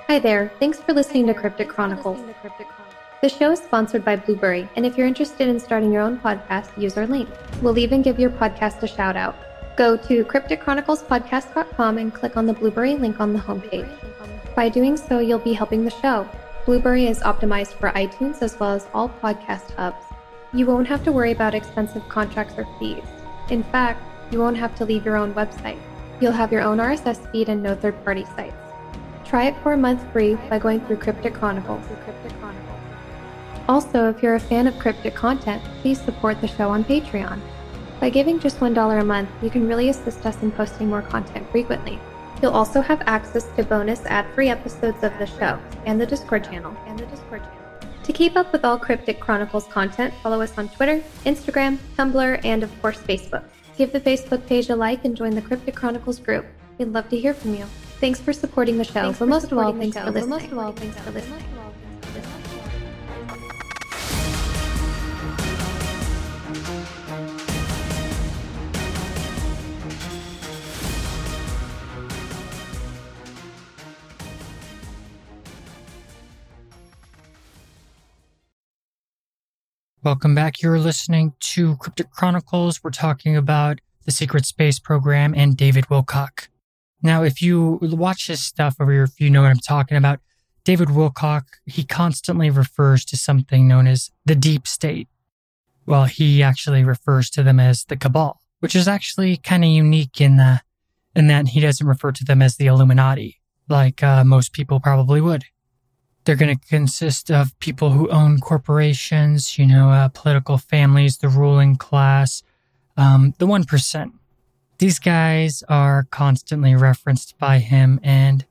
[0.09, 2.19] Hi there, thanks for listening to Cryptic Chronicles.
[3.21, 6.75] The show is sponsored by Blubrry, and if you're interested in starting your own podcast,
[6.75, 7.29] use our link.
[7.61, 9.35] We'll even give your podcast a shout out.
[9.77, 13.87] Go to crypticchroniclespodcast.com and click on the Blubrry link on the homepage.
[14.55, 16.27] By doing so, you'll be helping the show.
[16.65, 20.03] Blubrry is optimized for iTunes as well as all podcast hubs.
[20.53, 23.05] You won't have to worry about expensive contracts or fees.
[23.51, 24.01] In fact,
[24.31, 25.77] you won't have to leave your own website.
[26.19, 28.58] You'll have your own RSS feed and no third party sites.
[29.29, 31.85] Try it for a month free by going through Cryptic Chronicles.
[33.67, 37.39] Also, if you're a fan of cryptic content, please support the show on Patreon.
[37.99, 41.47] By giving just $1 a month, you can really assist us in posting more content
[41.51, 41.99] frequently.
[42.41, 46.75] You'll also have access to bonus ad-free episodes of the show and the Discord channel.
[46.87, 47.91] And the Discord channel.
[48.01, 52.63] To keep up with all Cryptic Chronicles content, follow us on Twitter, Instagram, Tumblr, and
[52.63, 53.43] of course Facebook.
[53.77, 56.47] Give the Facebook page a like and join the Cryptic Chronicles group.
[56.79, 57.67] We'd love to hear from you.
[57.99, 60.29] Thanks for supporting the show, but most of all, thanks for listening.
[60.29, 61.43] Most of all, thanks for listening.
[80.01, 80.61] Welcome back.
[80.61, 82.81] You're listening to Cryptic Chronicles.
[82.81, 86.47] We're talking about the Secret Space Program and David Wilcock.
[87.01, 90.19] Now, if you watch his stuff or if you know what I'm talking about,
[90.65, 95.07] David Wilcock, he constantly refers to something known as the deep state.
[95.85, 100.21] Well, he actually refers to them as the cabal, which is actually kind of unique
[100.21, 100.61] in the,
[101.15, 105.21] in that he doesn't refer to them as the Illuminati, like uh, most people probably
[105.21, 105.45] would.
[106.25, 111.29] They're going to consist of people who own corporations, you know, uh, political families, the
[111.29, 112.43] ruling class,
[112.97, 114.11] um, the 1%.
[114.79, 118.45] These guys are constantly referenced by him, and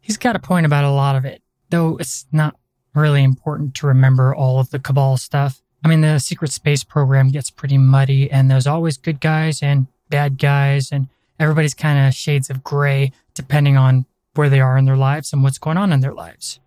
[0.00, 2.56] he's got a point about a lot of it, though it's not
[2.94, 5.62] really important to remember all of the Cabal stuff.
[5.82, 9.86] I mean, the secret space program gets pretty muddy, and there's always good guys and
[10.10, 11.08] bad guys, and
[11.40, 14.04] everybody's kind of shades of gray depending on
[14.34, 16.60] where they are in their lives and what's going on in their lives.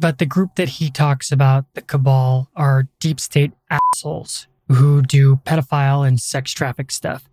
[0.00, 5.36] But the group that he talks about, the Cabal, are deep state assholes who do
[5.36, 7.28] pedophile and sex traffic stuff.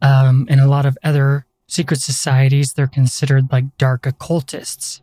[0.00, 5.02] Um, in a lot of other secret societies, they're considered like dark occultists.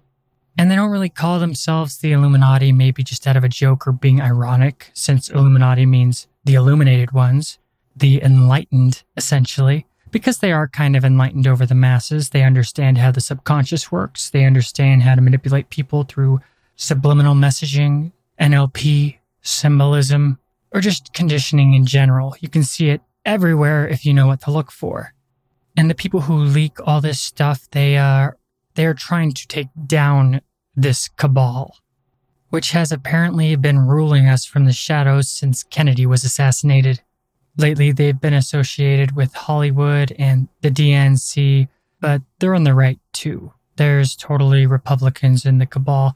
[0.58, 3.92] And they don't really call themselves the Illuminati, maybe just out of a joke or
[3.92, 7.60] being ironic, since Illuminati means the illuminated ones,
[7.96, 9.86] the enlightened, essentially.
[10.12, 14.30] Because they are kind of enlightened over the masses, they understand how the subconscious works,
[14.30, 16.40] they understand how to manipulate people through
[16.78, 20.40] subliminal messaging, NLP, symbolism,
[20.72, 22.36] or just conditioning in general.
[22.40, 25.14] You can see it everywhere if you know what to look for.
[25.78, 28.38] And the people who leak all this stuff, they uh, are
[28.76, 30.42] they are trying to take down
[30.76, 31.78] this cabal,
[32.50, 37.02] which has apparently been ruling us from the shadows since Kennedy was assassinated.
[37.58, 41.70] Lately, they've been associated with Hollywood and the DNC,
[42.02, 43.54] but they're on the right too.
[43.78, 46.16] There's totally Republicans in the cabal.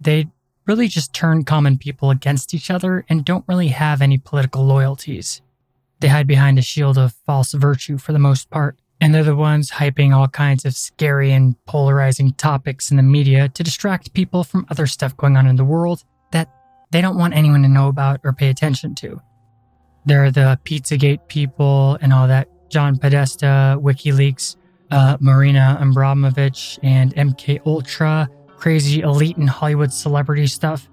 [0.00, 0.28] They
[0.64, 5.40] really just turn common people against each other and don't really have any political loyalties.
[6.00, 9.36] They hide behind a shield of false virtue for the most part, and they're the
[9.36, 14.44] ones hyping all kinds of scary and polarizing topics in the media to distract people
[14.44, 16.48] from other stuff going on in the world that
[16.90, 19.20] they don't want anyone to know about or pay attention to.
[20.04, 24.56] They're the Pizzagate people and all that, John Podesta, WikiLeaks,
[24.90, 30.88] uh, Marina Abramovich, and MK Ultra, crazy elite and Hollywood celebrity stuff.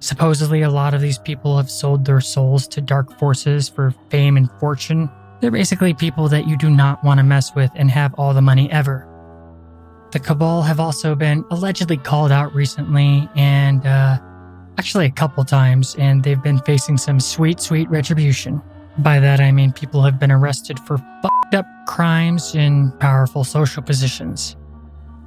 [0.00, 4.36] Supposedly, a lot of these people have sold their souls to dark forces for fame
[4.36, 5.10] and fortune.
[5.40, 8.42] They're basically people that you do not want to mess with and have all the
[8.42, 9.08] money ever.
[10.12, 14.18] The Cabal have also been allegedly called out recently and uh,
[14.78, 18.62] actually a couple times, and they've been facing some sweet, sweet retribution.
[18.98, 23.82] By that, I mean people have been arrested for fucked up crimes in powerful social
[23.82, 24.56] positions.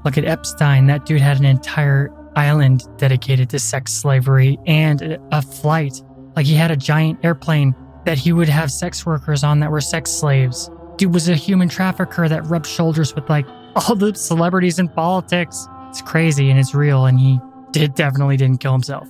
[0.05, 5.41] Look at Epstein, that dude had an entire island dedicated to sex slavery and a
[5.41, 6.01] flight.
[6.35, 7.75] Like he had a giant airplane
[8.05, 10.69] that he would have sex workers on that were sex slaves.
[10.97, 15.67] Dude was a human trafficker that rubbed shoulders with like all the celebrities in politics.
[15.89, 17.39] It's crazy and it's real, and he
[17.71, 19.07] did definitely didn't kill himself.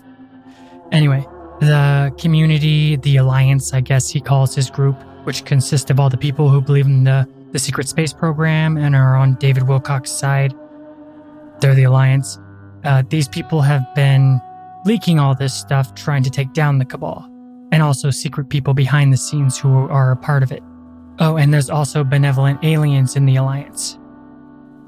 [0.91, 1.26] Anyway,
[1.59, 4.95] the community, the alliance, I guess he calls his group,
[5.26, 8.95] which consists of all the people who believe in the, the secret space program and
[8.95, 10.53] are on David Wilcock's side.
[11.59, 12.39] They're the alliance.
[12.84, 14.41] Uh, these people have been
[14.86, 17.25] leaking all this stuff, trying to take down the cabal,
[17.71, 20.63] and also secret people behind the scenes who are a part of it.
[21.19, 23.97] Oh, and there's also benevolent aliens in the alliance.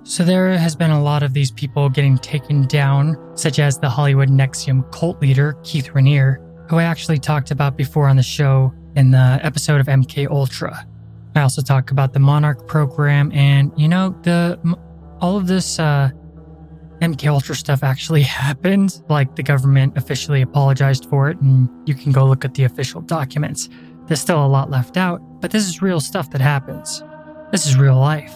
[0.03, 3.89] So there has been a lot of these people getting taken down, such as the
[3.89, 6.37] Hollywood NXIVM cult leader Keith Raniere,
[6.69, 10.87] who I actually talked about before on the show in the episode of MK Ultra.
[11.35, 14.59] I also talk about the Monarch program, and you know the
[15.21, 16.09] all of this uh,
[17.01, 19.01] MK Ultra stuff actually happened.
[19.09, 23.01] Like the government officially apologized for it, and you can go look at the official
[23.01, 23.69] documents.
[24.07, 27.03] There's still a lot left out, but this is real stuff that happens.
[27.51, 28.33] This is real life.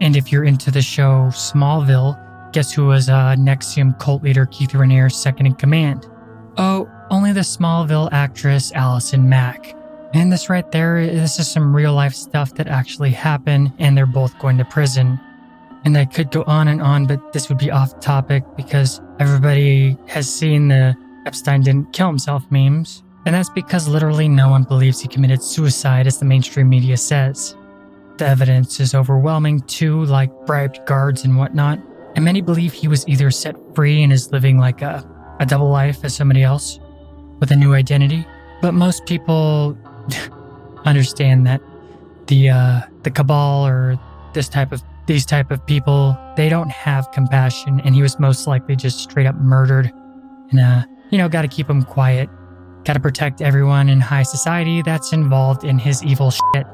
[0.00, 4.70] And if you're into the show Smallville, guess who was uh, NXIVM cult leader Keith
[4.70, 6.06] Raniere's second in command?
[6.58, 9.74] Oh, only the Smallville actress Allison Mack.
[10.14, 14.06] And this right there, this is some real life stuff that actually happened, and they're
[14.06, 15.20] both going to prison.
[15.86, 19.96] And I could go on and on, but this would be off topic because everybody
[20.08, 23.04] has seen the Epstein didn't kill himself memes.
[23.24, 27.54] And that's because literally no one believes he committed suicide, as the mainstream media says.
[28.18, 31.78] The evidence is overwhelming too, like bribed guards and whatnot,
[32.16, 35.08] and many believe he was either set free and is living like a,
[35.38, 36.80] a double life as somebody else
[37.38, 38.26] with a new identity.
[38.60, 39.78] But most people
[40.84, 41.60] understand that
[42.26, 44.00] the uh, the cabal or
[44.32, 48.46] this type of these type of people they don't have compassion, and he was most
[48.46, 49.92] likely just straight up murdered.
[50.50, 52.28] And uh, you know, got to keep him quiet.
[52.84, 56.66] Got to protect everyone in high society that's involved in his evil shit.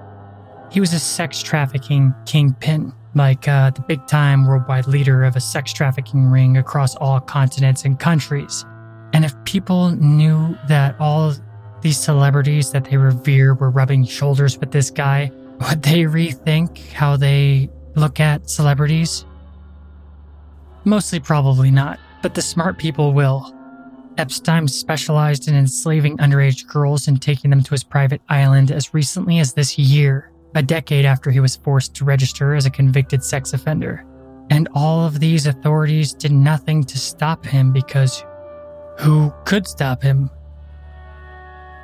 [0.70, 5.40] He was a sex trafficking kingpin, like uh, the big time worldwide leader of a
[5.40, 8.64] sex trafficking ring across all continents and countries.
[9.12, 11.34] And if people knew that all
[11.82, 15.30] these celebrities that they revere were rubbing shoulders with this guy,
[15.68, 19.24] would they rethink how they look at celebrities?
[20.84, 23.54] Mostly probably not, but the smart people will.
[24.18, 29.38] Epstein specialized in enslaving underage girls and taking them to his private island as recently
[29.38, 33.54] as this year a decade after he was forced to register as a convicted sex
[33.54, 34.04] offender.
[34.50, 38.24] And all of these authorities did nothing to stop him because
[38.98, 40.30] who could stop him?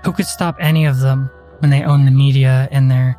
[0.05, 1.31] Who could stop any of them
[1.61, 3.19] when they own the media and they're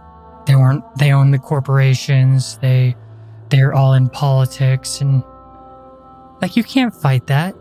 [0.49, 2.95] they weren't they own the corporations, they
[3.49, 5.23] they're all in politics and
[6.41, 7.55] like you can't fight that.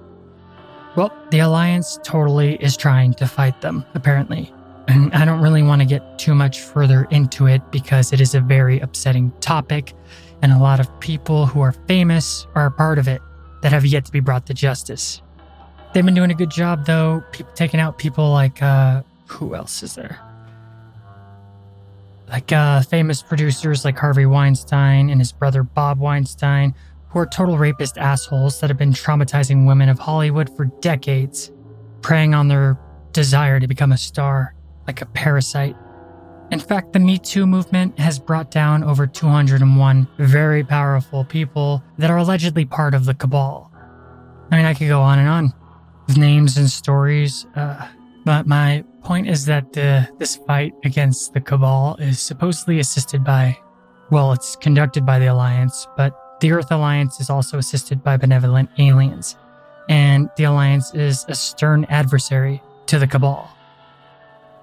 [0.97, 4.53] Well, the alliance totally is trying to fight them, apparently.
[4.89, 8.35] And I don't really want to get too much further into it because it is
[8.35, 9.93] a very upsetting topic,
[10.41, 13.21] and a lot of people who are famous are a part of it
[13.61, 15.21] that have yet to be brought to justice.
[15.93, 19.83] They've been doing a good job, though, people, taking out people like, uh, who else
[19.83, 20.19] is there?
[22.29, 26.75] Like uh, famous producers like Harvey Weinstein and his brother Bob Weinstein,
[27.09, 31.51] who are total rapist assholes that have been traumatizing women of Hollywood for decades,
[32.03, 32.79] preying on their
[33.13, 34.55] desire to become a star
[34.87, 35.77] like a parasite.
[36.51, 42.11] In fact, the Me Too movement has brought down over 201 very powerful people that
[42.11, 43.71] are allegedly part of the cabal.
[44.51, 45.53] I mean, I could go on and on
[46.07, 47.87] with names and stories, uh,
[48.25, 53.59] but my point is that the, this fight against the cabal is supposedly assisted by,
[54.11, 58.69] well, it's conducted by the Alliance, but the Earth Alliance is also assisted by benevolent
[58.77, 59.35] aliens,
[59.89, 63.51] and the Alliance is a stern adversary to the cabal.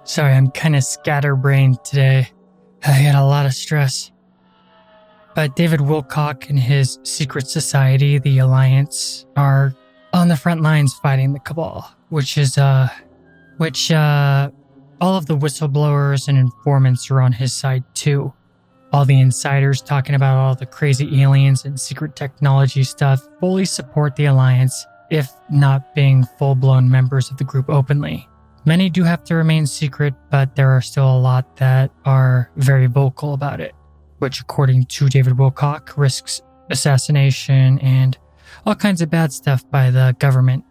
[0.04, 2.30] Sorry, I'm kind of scatterbrained today.
[2.86, 4.12] I had a lot of stress.
[5.34, 9.74] But David Wilcock and his secret society, the Alliance, are
[10.14, 12.90] on the front lines fighting the Cabal, which is, uh,
[13.58, 14.50] which, uh,
[15.02, 18.34] all of the whistleblowers and informants are on his side too.
[18.94, 24.16] All the insiders talking about all the crazy aliens and secret technology stuff fully support
[24.16, 28.28] the Alliance if not being full blown members of the group openly.
[28.66, 32.88] Many do have to remain secret, but there are still a lot that are very
[32.88, 33.76] vocal about it,
[34.20, 36.42] which, according to David Wilcock, risks
[36.72, 38.18] assassination and
[38.66, 40.64] all kinds of bad stuff by the government.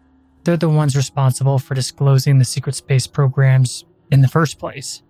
[0.45, 5.01] They're the ones responsible for disclosing the secret space programs in the first place.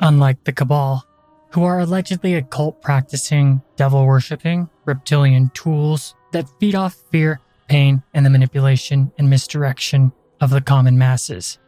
[0.00, 1.06] Unlike the Cabal,
[1.52, 8.02] who are allegedly a cult practicing, devil worshipping, reptilian tools that feed off fear, pain,
[8.12, 11.58] and the manipulation and misdirection of the common masses.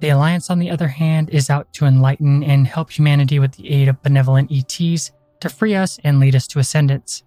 [0.00, 3.70] The Alliance, on the other hand, is out to enlighten and help humanity with the
[3.70, 7.22] aid of benevolent ETs to free us and lead us to ascendance.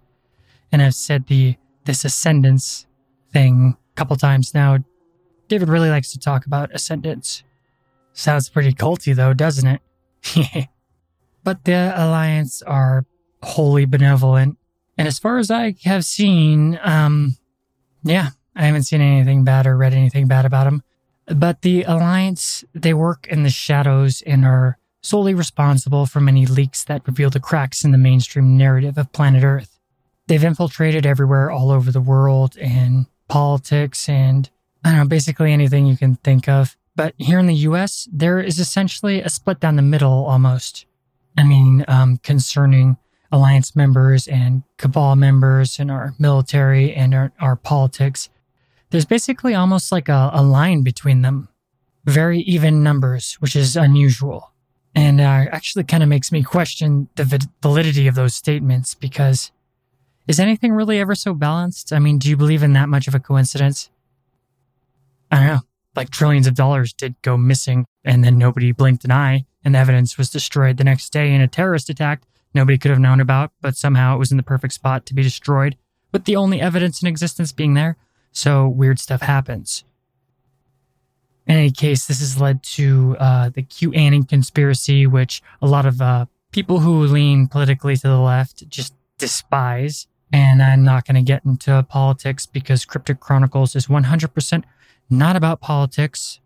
[0.70, 2.86] And I've said the this ascendance
[3.32, 4.78] thing a couple times now.
[5.48, 7.42] David really likes to talk about ascendance.
[8.12, 10.68] Sounds pretty culty though, doesn't it?
[11.44, 13.06] but the Alliance are
[13.42, 14.58] wholly benevolent.
[14.98, 17.36] And as far as I have seen, um,
[18.02, 20.82] yeah, I haven't seen anything bad or read anything bad about them.
[21.26, 26.84] But the Alliance, they work in the shadows and are solely responsible for many leaks
[26.84, 29.78] that reveal the cracks in the mainstream narrative of planet Earth.
[30.26, 34.50] They've infiltrated everywhere all over the world in politics and
[34.84, 36.76] I don't know, basically anything you can think of.
[36.96, 40.84] But here in the US, there is essentially a split down the middle almost.
[41.38, 42.98] I mean, um, concerning
[43.32, 48.28] alliance members and cabal members and our military and our, our politics.
[48.90, 51.48] There's basically almost like a, a, line between them.
[52.04, 54.52] Very even numbers, which is unusual.
[54.94, 59.52] And uh, actually kind of makes me question the validity of those statements because
[60.30, 61.92] is anything really ever so balanced?
[61.92, 63.90] I mean, do you believe in that much of a coincidence?
[65.30, 65.60] I don't know.
[65.96, 69.78] Like trillions of dollars did go missing and then nobody blinked an eye and the
[69.78, 72.22] evidence was destroyed the next day in a terrorist attack
[72.54, 75.22] nobody could have known about, but somehow it was in the perfect spot to be
[75.22, 75.76] destroyed,
[76.12, 77.96] with the only evidence in existence being there.
[78.32, 79.84] So weird stuff happens.
[81.46, 86.00] In any case, this has led to uh, the QAnon conspiracy, which a lot of
[86.00, 90.06] uh, people who lean politically to the left just despise.
[90.32, 94.64] And I'm not going to get into politics because Cryptic Chronicles is 100%
[95.08, 96.40] not about politics.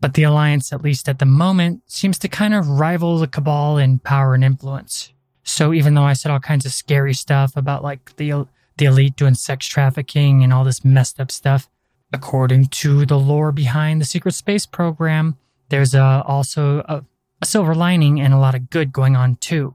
[0.00, 3.76] But the Alliance, at least at the moment, seems to kind of rival the Cabal
[3.76, 5.12] in power and influence.
[5.42, 9.16] So even though I said all kinds of scary stuff about like the the elite
[9.16, 11.68] doing sex trafficking and all this messed up stuff,
[12.14, 15.36] according to the lore behind the secret space program,
[15.68, 17.04] there's uh, also a,
[17.42, 19.74] a silver lining and a lot of good going on too.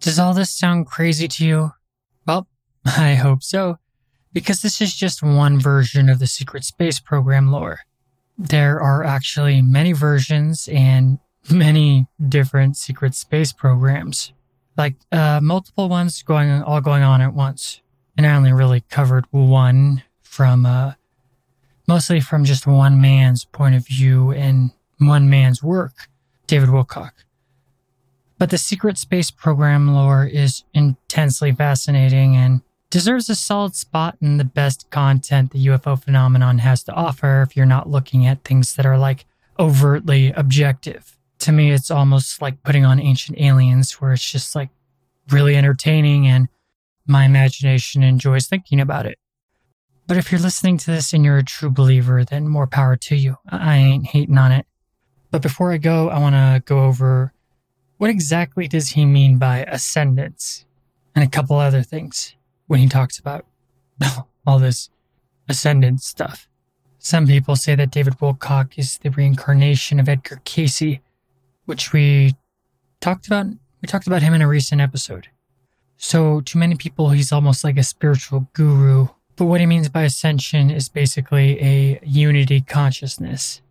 [0.00, 1.72] Does all this sound crazy to you?
[2.84, 3.78] I hope so,
[4.32, 7.80] because this is just one version of the secret space program lore.
[8.36, 11.18] There are actually many versions and
[11.50, 14.32] many different secret space programs,
[14.76, 17.80] like uh, multiple ones going all going on at once.
[18.16, 20.94] And I only really covered one from uh,
[21.86, 26.08] mostly from just one man's point of view and one man's work,
[26.46, 27.12] David Wilcock.
[28.38, 34.38] But the secret space program lore is intensely fascinating and deserves a solid spot in
[34.38, 38.74] the best content the UFO phenomenon has to offer if you're not looking at things
[38.74, 39.26] that are like
[39.58, 44.70] overtly objective to me, it's almost like putting on Ancient Aliens, where it's just like
[45.30, 46.48] really entertaining and
[47.06, 49.18] my imagination enjoys thinking about it.
[50.06, 53.16] But if you're listening to this and you're a true believer, then more power to
[53.16, 53.36] you.
[53.48, 54.66] I ain't hating on it.
[55.30, 57.32] But before I go, I want to go over
[57.98, 60.64] what exactly does he mean by ascendance
[61.14, 62.34] and a couple other things
[62.68, 63.44] when he talks about
[64.46, 64.90] all this
[65.48, 66.48] ascendant stuff.
[66.98, 71.00] Some people say that David Wilcock is the reincarnation of Edgar Cayce,
[71.64, 72.36] which we
[73.00, 73.46] talked about.
[73.80, 75.28] We talked about him in a recent episode.
[75.96, 79.08] So, to many people, he's almost like a spiritual guru.
[79.36, 83.62] But what he means by ascension is basically a unity consciousness.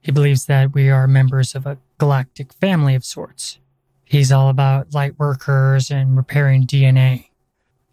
[0.00, 3.58] He believes that we are members of a galactic family of sorts.
[4.04, 7.29] He's all about light workers and repairing DNA.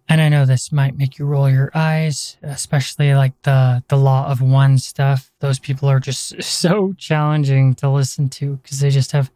[0.09, 4.29] And I know this might make you roll your eyes, especially like the the law
[4.31, 5.31] of one stuff.
[5.39, 9.31] Those people are just so challenging to listen to because they just have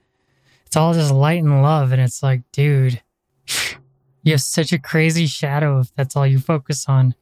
[0.65, 1.91] it's all just light and love.
[1.91, 3.01] And it's like, dude,
[4.23, 7.15] you have such a crazy shadow if that's all you focus on.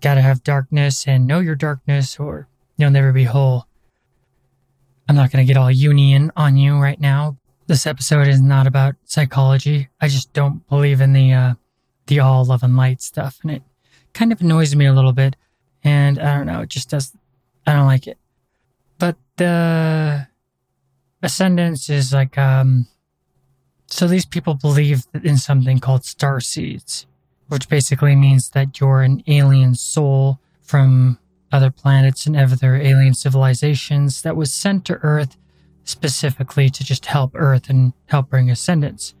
[0.00, 3.66] Gotta have darkness and know your darkness or you'll never be whole.
[5.08, 7.36] I'm not gonna get all Jungian on you right now.
[7.68, 9.88] This episode is not about psychology.
[10.00, 11.54] I just don't believe in the uh,
[12.06, 13.62] the all love and light stuff, and it
[14.12, 15.36] kind of annoys me a little bit.
[15.84, 17.12] And I don't know, it just does.
[17.66, 18.18] I don't like it.
[18.98, 20.28] But the
[21.22, 22.86] ascendance is like um
[23.86, 27.06] so these people believe in something called star seeds,
[27.48, 31.18] which basically means that you're an alien soul from
[31.52, 35.36] other planets and other alien civilizations that was sent to Earth
[35.84, 39.14] specifically to just help Earth and help bring ascendance.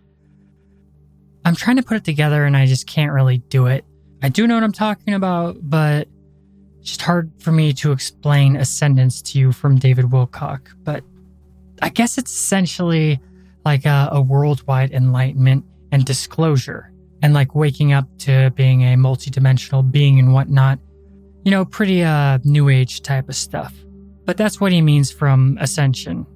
[1.46, 3.84] I'm trying to put it together and I just can't really do it.
[4.20, 6.08] I do know what I'm talking about, but
[6.80, 10.62] it's just hard for me to explain ascendance to you from David Wilcock.
[10.82, 11.04] But
[11.82, 13.20] I guess it's essentially
[13.64, 16.92] like a, a worldwide enlightenment and disclosure,
[17.22, 20.80] and like waking up to being a multidimensional being and whatnot.
[21.44, 23.72] You know, pretty uh, new age type of stuff.
[24.24, 26.26] But that's what he means from ascension.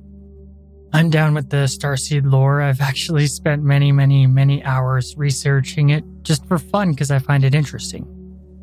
[0.93, 2.61] I'm down with the Starseed lore.
[2.61, 7.45] I've actually spent many, many, many hours researching it just for fun because I find
[7.45, 8.07] it interesting.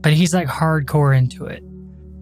[0.01, 1.63] But he's like hardcore into it.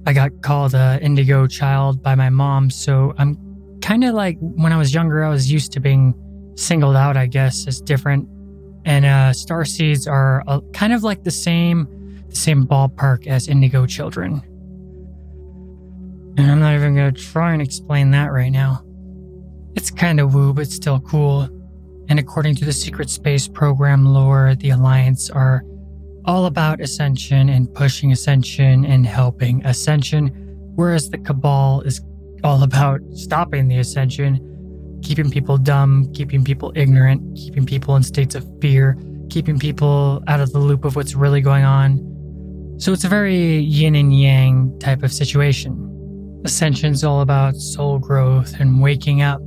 [0.05, 4.71] I got called a indigo child by my mom, so I'm kind of like when
[4.71, 6.13] I was younger, I was used to being
[6.55, 8.29] singled out, I guess, as different.
[8.85, 11.87] And uh, star seeds are uh, kind of like the same,
[12.29, 14.43] the same ballpark as indigo children.
[16.37, 18.84] And I'm not even gonna try and explain that right now.
[19.75, 21.49] It's kind of woo, but still cool.
[22.07, 25.63] And according to the secret space program lore, the Alliance are
[26.25, 30.27] all about ascension and pushing ascension and helping ascension,
[30.75, 32.01] whereas the Cabal is
[32.43, 38.35] all about stopping the ascension, keeping people dumb, keeping people ignorant, keeping people in states
[38.35, 38.97] of fear,
[39.29, 41.99] keeping people out of the loop of what's really going on.
[42.77, 45.91] So it's a very yin and yang type of situation.
[46.43, 49.41] Ascension's all about soul growth and waking up.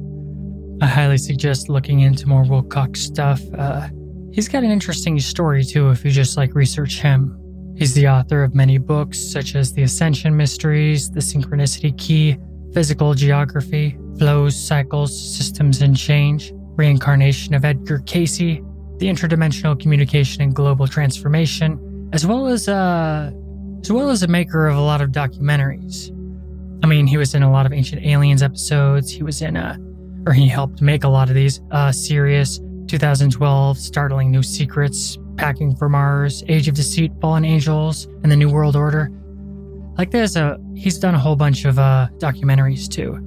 [0.81, 3.41] I highly suggest looking into more Wilcock's stuff.
[3.57, 3.89] Uh,
[4.33, 7.35] he's got an interesting story too if you just like research him.
[7.76, 12.37] He's the author of many books such as The Ascension Mysteries, The Synchronicity Key,
[12.74, 20.55] Physical Geography, Flows, Cycles, Systems and Change, Reincarnation of Edgar Cayce, The Interdimensional Communication and
[20.55, 23.31] Global Transformation, as well as uh,
[23.81, 26.11] as well as a maker of a lot of documentaries.
[26.83, 29.11] I mean, he was in a lot of Ancient Aliens episodes.
[29.11, 29.79] He was in a,
[30.26, 31.60] or he helped make a lot of these.
[31.70, 38.32] Uh, Sirius, 2012, Startling New Secrets, Packing for Mars, Age of Deceit, Fallen Angels, and
[38.32, 39.10] the New World Order.
[39.96, 43.24] Like there's a he's done a whole bunch of uh documentaries too.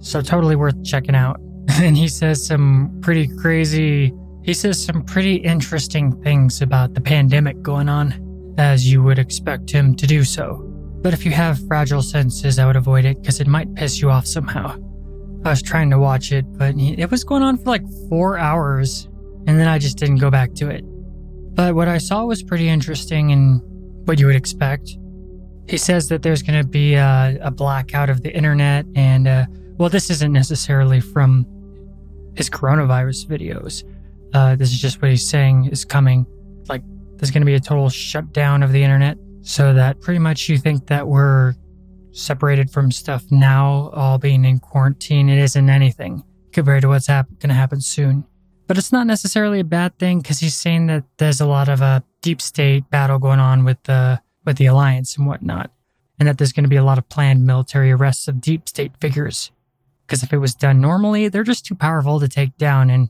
[0.00, 1.40] So totally worth checking out.
[1.80, 4.12] and he says some pretty crazy
[4.48, 9.70] he says some pretty interesting things about the pandemic going on, as you would expect
[9.70, 10.64] him to do so.
[11.02, 14.10] But if you have fragile senses, I would avoid it because it might piss you
[14.10, 14.78] off somehow.
[15.44, 19.08] I was trying to watch it, but it was going on for like four hours,
[19.46, 20.82] and then I just didn't go back to it.
[21.54, 23.60] But what I saw was pretty interesting and
[24.06, 24.96] what you would expect.
[25.68, 29.46] He says that there's going to be a, a, blackout of the internet, and uh,
[29.76, 31.46] well, this isn't necessarily from
[32.36, 33.84] his coronavirus videos.
[34.34, 36.26] Uh, this is just what he's saying is coming.
[36.68, 36.82] Like,
[37.16, 40.58] there's going to be a total shutdown of the internet, so that pretty much you
[40.58, 41.54] think that we're
[42.12, 45.28] separated from stuff now, all being in quarantine.
[45.28, 48.24] It isn't anything compared to what's hap- going to happen soon.
[48.66, 51.80] But it's not necessarily a bad thing because he's saying that there's a lot of
[51.80, 55.70] a deep state battle going on with the with the alliance and whatnot,
[56.18, 58.92] and that there's going to be a lot of planned military arrests of deep state
[59.00, 59.50] figures.
[60.06, 63.08] Because if it was done normally, they're just too powerful to take down, and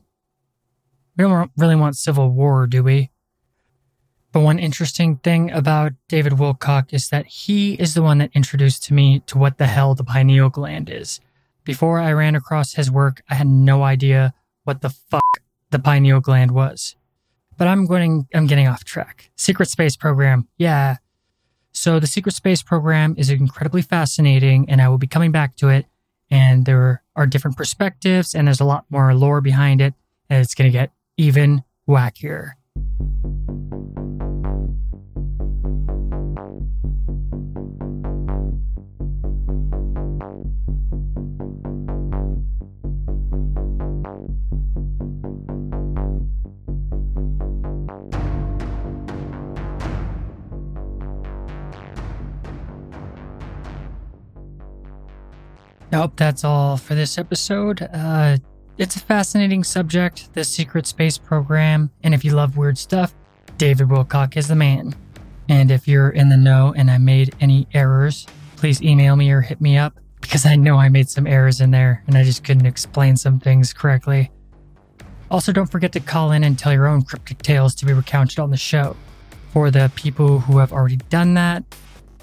[1.17, 3.09] we don't really want civil war, do we?
[4.31, 8.83] But one interesting thing about David Wilcock is that he is the one that introduced
[8.83, 11.19] to me to what the hell the pineal gland is.
[11.63, 16.19] Before I ran across his work, I had no idea what the fuck the pineal
[16.19, 16.95] gland was.
[17.57, 19.31] But I'm going I'm getting off track.
[19.35, 20.47] Secret space program.
[20.57, 20.97] Yeah,
[21.71, 25.69] so the secret space program is incredibly fascinating, and I will be coming back to
[25.69, 25.85] it.
[26.31, 29.93] And there are different perspectives, and there's a lot more lore behind it,
[30.29, 32.51] and it's going to get even wackier.
[55.91, 57.81] Nope, that's all for this episode.
[57.81, 58.37] Uh,
[58.77, 63.15] it's a fascinating subject, the secret space program, and if you love weird stuff,
[63.57, 64.95] David Wilcock is the man.
[65.49, 69.41] And if you're in the know and I made any errors, please email me or
[69.41, 72.43] hit me up because I know I made some errors in there and I just
[72.43, 74.31] couldn't explain some things correctly.
[75.31, 78.39] Also, don't forget to call in and tell your own cryptic tales to be recounted
[78.39, 78.95] on the show.
[79.53, 81.63] For the people who have already done that,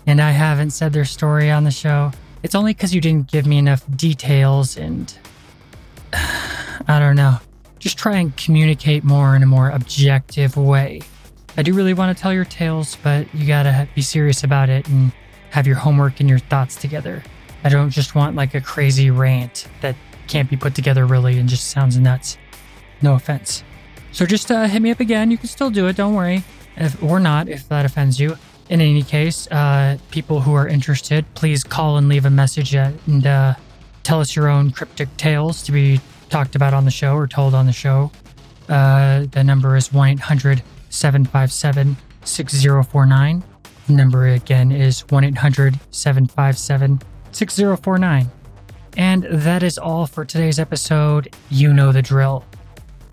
[0.06, 2.12] and I haven't said their story on the show,
[2.42, 5.16] it's only because you didn't give me enough details and.
[6.88, 7.38] I don't know.
[7.78, 11.02] Just try and communicate more in a more objective way.
[11.56, 14.86] I do really want to tell your tales, but you gotta be serious about it
[14.88, 15.12] and
[15.50, 17.22] have your homework and your thoughts together.
[17.64, 19.96] I don't just want like a crazy rant that
[20.28, 22.38] can't be put together really and just sounds nuts.
[23.02, 23.64] No offense.
[24.12, 25.30] So just uh, hit me up again.
[25.30, 25.96] You can still do it.
[25.96, 26.44] Don't worry,
[26.76, 28.36] if, or not if that offends you.
[28.68, 33.26] In any case, uh, people who are interested, please call and leave a message and
[33.26, 33.54] uh,
[34.02, 36.00] tell us your own cryptic tales to be
[36.30, 38.10] talked about on the show or told on the show.
[38.68, 43.44] Uh, the number is 1 800 757 6049.
[43.86, 47.00] The number again is 1 800 757
[47.30, 48.30] 6049.
[48.96, 51.34] And that is all for today's episode.
[51.50, 52.44] You know the drill.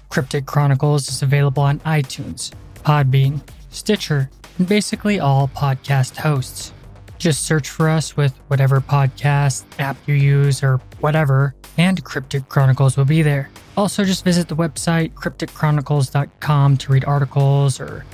[0.09, 6.73] Cryptic Chronicles is available on iTunes, Podbean, Stitcher, and basically all podcast hosts.
[7.17, 12.97] Just search for us with whatever podcast app you use or whatever, and Cryptic Chronicles
[12.97, 13.49] will be there.
[13.77, 18.05] Also, just visit the website crypticchronicles.com to read articles or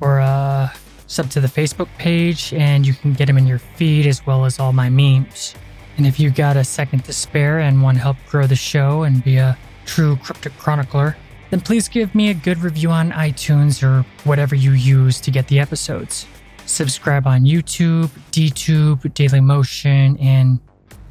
[0.00, 0.68] or uh,
[1.06, 4.44] sub to the Facebook page, and you can get them in your feed as well
[4.44, 5.54] as all my memes.
[5.96, 9.04] And if you got a second to spare and want to help grow the show
[9.04, 11.16] and be a true cryptic chronicler,
[11.56, 15.48] then please give me a good review on iTunes or whatever you use to get
[15.48, 16.26] the episodes.
[16.66, 20.60] Subscribe on YouTube, DTube, Dailymotion, and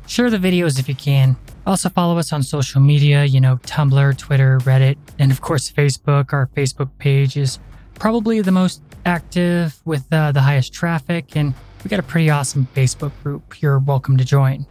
[0.06, 1.36] share the videos if you can.
[1.66, 6.32] Also, follow us on social media, you know, Tumblr, Twitter, Reddit, and of course, Facebook.
[6.32, 7.58] Our Facebook page is
[7.96, 12.68] probably the most active with uh, the highest traffic, and we got a pretty awesome
[12.76, 13.64] Facebook group.
[13.64, 14.68] You're welcome to join.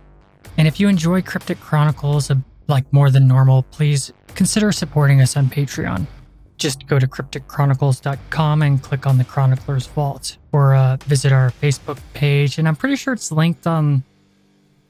[0.57, 2.37] And if you enjoy Cryptic Chronicles uh,
[2.69, 6.07] like more than normal, please consider supporting us on Patreon.
[6.57, 11.99] Just go to crypticchronicles.com and click on the Chronicler's Vault, or uh, visit our Facebook
[12.13, 12.59] page.
[12.59, 14.05] And I'm pretty sure it's linked on,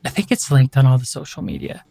[0.04, 1.84] I think it's linked on all the social media.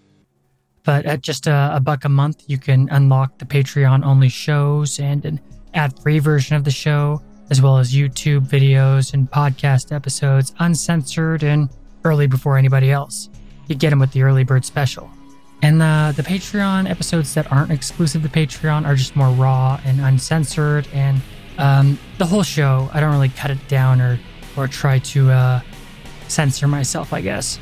[0.84, 5.00] But at just a, a buck a month, you can unlock the Patreon only shows
[5.00, 5.40] and an
[5.74, 11.44] ad free version of the show, as well as YouTube videos and podcast episodes uncensored
[11.44, 11.70] and
[12.04, 13.30] early before anybody else.
[13.68, 15.10] You get them with the early bird special.
[15.64, 20.02] And the, the Patreon episodes that aren't exclusive to Patreon are just more raw and
[20.02, 20.90] uncensored.
[20.92, 21.22] And
[21.58, 24.20] um, the whole show, I don't really cut it down or,
[24.58, 25.62] or try to uh,
[26.28, 27.60] censor myself, I guess.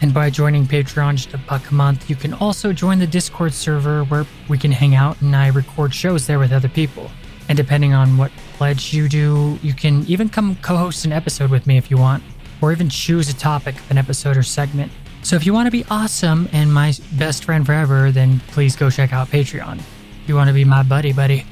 [0.00, 3.52] And by joining Patreon just a buck a month, you can also join the Discord
[3.52, 7.10] server where we can hang out and I record shows there with other people.
[7.50, 11.50] And depending on what pledge you do, you can even come co host an episode
[11.50, 12.22] with me if you want,
[12.62, 14.90] or even choose a topic of an episode or segment.
[15.22, 18.90] So if you want to be awesome and my best friend forever, then please go
[18.90, 19.78] check out Patreon.
[19.78, 21.46] If you want to be my buddy, buddy.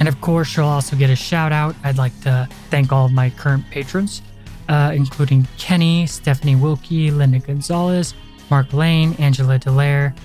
[0.00, 1.76] And of course, you'll also get a shout out.
[1.84, 4.22] I'd like to thank all of my current patrons,
[4.68, 8.14] uh, including Kenny, Stephanie Wilkie, Linda Gonzalez,
[8.50, 10.16] Mark Lane, Angela Delaire,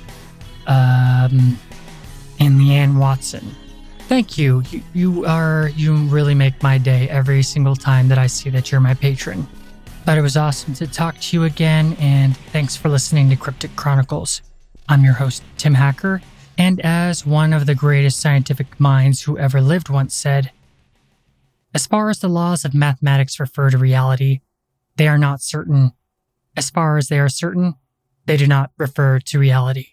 [0.68, 1.60] um,
[2.40, 3.56] and Leanne Watson.
[4.08, 4.64] Thank you.
[4.72, 4.82] you.
[4.94, 8.80] You are, you really make my day every single time that I see that you're
[8.80, 9.46] my patron.
[10.08, 13.76] But it was awesome to talk to you again, and thanks for listening to Cryptic
[13.76, 14.42] Chronicles.
[14.88, 16.22] I'm your host, Tim Hacker,
[16.58, 20.54] and as one of the greatest scientific minds who ever lived once said,
[21.74, 24.40] as far as the laws of mathematics refer to reality,
[24.96, 25.92] they are not certain.
[26.56, 27.76] As far as they are certain,
[28.28, 29.88] they do not refer to reality.